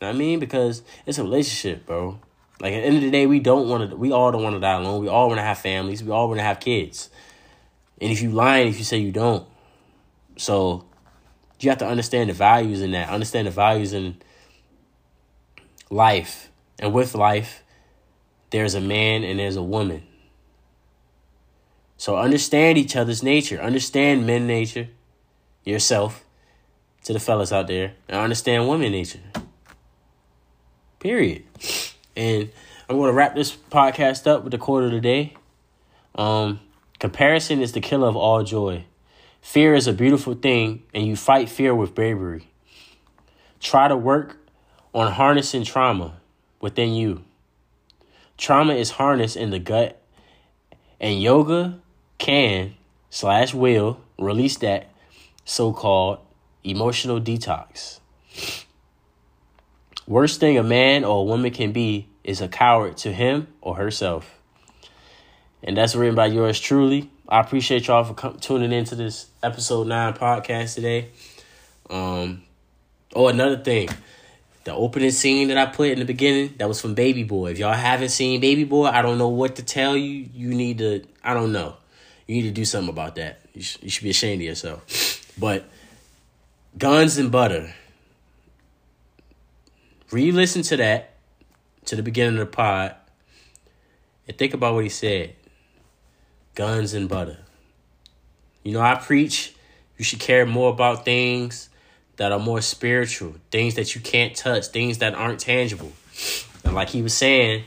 [0.00, 2.18] I mean, because it's a relationship, bro.
[2.60, 3.96] Like at the end of the day, we don't want to.
[3.96, 5.00] We all don't want to die alone.
[5.00, 6.02] We all want to have families.
[6.02, 7.10] We all want to have kids.
[8.00, 9.46] And if you lying, if you say you don't,
[10.36, 10.86] so
[11.58, 13.08] you have to understand the values in that.
[13.10, 14.16] Understand the values in
[15.90, 16.50] life.
[16.78, 17.62] And with life,
[18.50, 20.02] there's a man and there's a woman.
[21.98, 23.60] So understand each other's nature.
[23.60, 24.88] Understand men nature,
[25.64, 26.24] yourself,
[27.04, 29.20] to the fellas out there, and understand women nature.
[31.00, 31.44] Period.
[32.14, 32.50] And
[32.86, 35.34] I'm going to wrap this podcast up with the quote of the day.
[36.14, 36.60] Um,
[36.98, 38.84] comparison is the killer of all joy.
[39.40, 42.48] Fear is a beautiful thing, and you fight fear with bravery.
[43.60, 44.36] Try to work
[44.94, 46.20] on harnessing trauma
[46.60, 47.24] within you.
[48.36, 50.02] Trauma is harnessed in the gut,
[51.00, 51.80] and yoga
[52.18, 52.74] can
[53.08, 54.90] slash will release that
[55.46, 56.18] so called
[56.62, 58.00] emotional detox.
[60.10, 63.76] Worst thing a man or a woman can be is a coward to him or
[63.76, 64.40] herself.
[65.62, 67.08] And that's written by yours truly.
[67.28, 71.10] I appreciate y'all for com- tuning into this episode nine podcast today.
[71.88, 72.42] Um,
[73.14, 73.88] oh, another thing,
[74.64, 77.52] the opening scene that I put in the beginning that was from Baby Boy.
[77.52, 80.28] If y'all haven't seen Baby Boy, I don't know what to tell you.
[80.34, 81.04] You need to.
[81.22, 81.76] I don't know.
[82.26, 83.42] You need to do something about that.
[83.54, 85.32] You, sh- you should be ashamed of yourself.
[85.38, 85.70] But
[86.76, 87.74] Guns and Butter.
[90.12, 91.14] Re-listen to that
[91.86, 92.94] to the beginning of the pod
[94.26, 95.34] and think about what he said
[96.54, 97.38] guns and butter.
[98.64, 99.54] You know, I preach
[99.96, 101.68] you should care more about things
[102.16, 105.92] that are more spiritual, things that you can't touch, things that aren't tangible.
[106.64, 107.64] And like he was saying,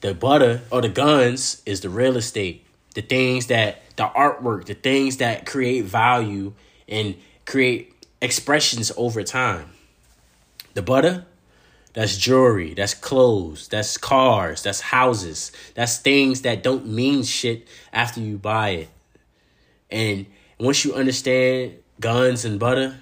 [0.00, 4.74] the butter or the guns is the real estate, the things that the artwork, the
[4.74, 6.52] things that create value
[6.88, 7.14] and
[7.46, 9.70] create expressions over time.
[10.74, 11.26] The butter,
[11.92, 18.20] that's jewelry, that's clothes, that's cars, that's houses, that's things that don't mean shit after
[18.20, 18.88] you buy it.
[19.90, 20.26] And
[20.58, 23.00] once you understand guns and butter,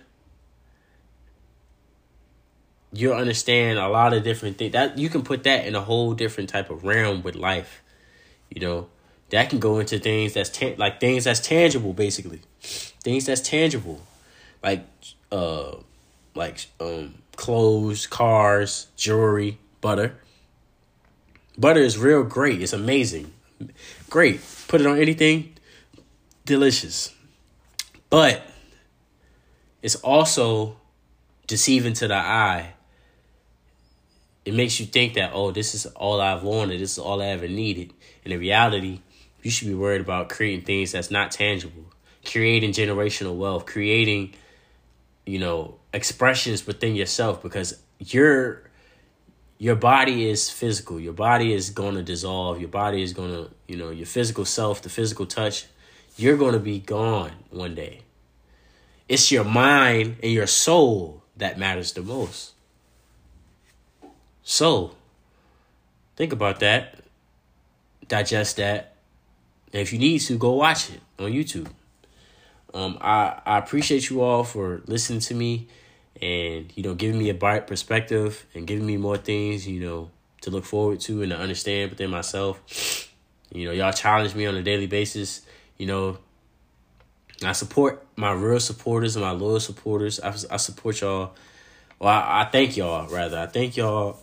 [2.93, 4.73] you'll understand a lot of different things.
[4.73, 7.83] That you can put that in a whole different type of realm with life.
[8.49, 8.89] You know,
[9.31, 14.01] that can go into things that's ta- like things that's tangible, basically, things that's tangible,
[14.63, 14.87] like
[15.31, 15.77] uh,
[16.35, 20.17] like um clothes, cars, jewelry, butter.
[21.57, 22.61] Butter is real great.
[22.61, 23.33] It's amazing.
[24.11, 24.41] Great.
[24.67, 25.55] Put it on anything.
[26.45, 27.15] Delicious.
[28.11, 28.43] But
[29.83, 30.79] it's also
[31.47, 32.75] deceiving to the eye.
[34.45, 36.81] It makes you think that, oh, this is all I've wanted.
[36.81, 37.93] This is all I ever needed.
[38.25, 39.01] And in reality,
[39.43, 41.85] you should be worried about creating things that's not tangible,
[42.25, 44.35] creating generational wealth, creating,
[45.25, 48.69] you know, expressions within yourself because your
[49.59, 51.01] your body is physical.
[51.01, 52.61] Your body is going to dissolve.
[52.61, 55.67] Your body is going to, you know, your physical self, the physical touch,
[56.17, 58.03] you're going to be gone one day.
[59.09, 62.53] It's your mind and your soul that matters the most.
[64.43, 64.95] So,
[66.17, 67.01] think about that.
[68.07, 68.95] Digest that.
[69.73, 71.69] And if you need to, go watch it on YouTube.
[72.73, 75.69] Um, I, I appreciate you all for listening to me
[76.21, 80.11] and, you know, giving me a bright perspective and giving me more things, you know,
[80.41, 83.11] to look forward to and to understand within myself.
[83.53, 85.43] You know, y'all challenge me on a daily basis.
[85.77, 86.19] You know,
[87.45, 90.21] I support my real supporters and my loyal supporters.
[90.21, 91.35] I, I support y'all.
[91.99, 93.39] Well, I, I thank y'all, rather.
[93.39, 94.19] I thank y'all,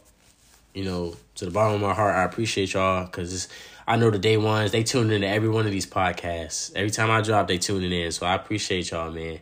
[0.73, 2.15] you know, to the bottom of my heart.
[2.15, 3.47] I appreciate y'all because
[3.87, 6.71] I know the day ones, they tune into every one of these podcasts.
[6.75, 8.11] Every time I drop, they tuning in.
[8.11, 9.39] So I appreciate y'all, man.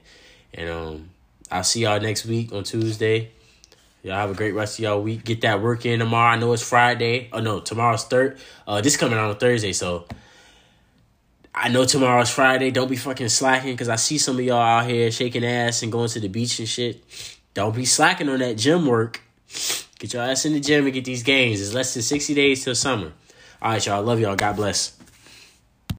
[0.54, 1.10] And um,
[1.54, 3.30] I'll see y'all next week on Tuesday.
[4.02, 5.24] Y'all have a great rest of y'all week.
[5.24, 6.32] Get that work in tomorrow.
[6.34, 7.30] I know it's Friday.
[7.32, 8.40] Oh no, tomorrow's third.
[8.68, 10.08] Uh, this coming out on Thursday, so
[11.54, 12.72] I know tomorrow's Friday.
[12.72, 15.92] Don't be fucking slacking because I see some of y'all out here shaking ass and
[15.92, 17.04] going to the beach and shit.
[17.54, 19.22] Don't be slacking on that gym work.
[20.00, 21.62] Get your ass in the gym and get these gains.
[21.62, 23.14] It's less than 60 days till summer.
[23.62, 24.02] All right, y'all.
[24.02, 24.36] Love y'all.
[24.36, 24.98] God bless.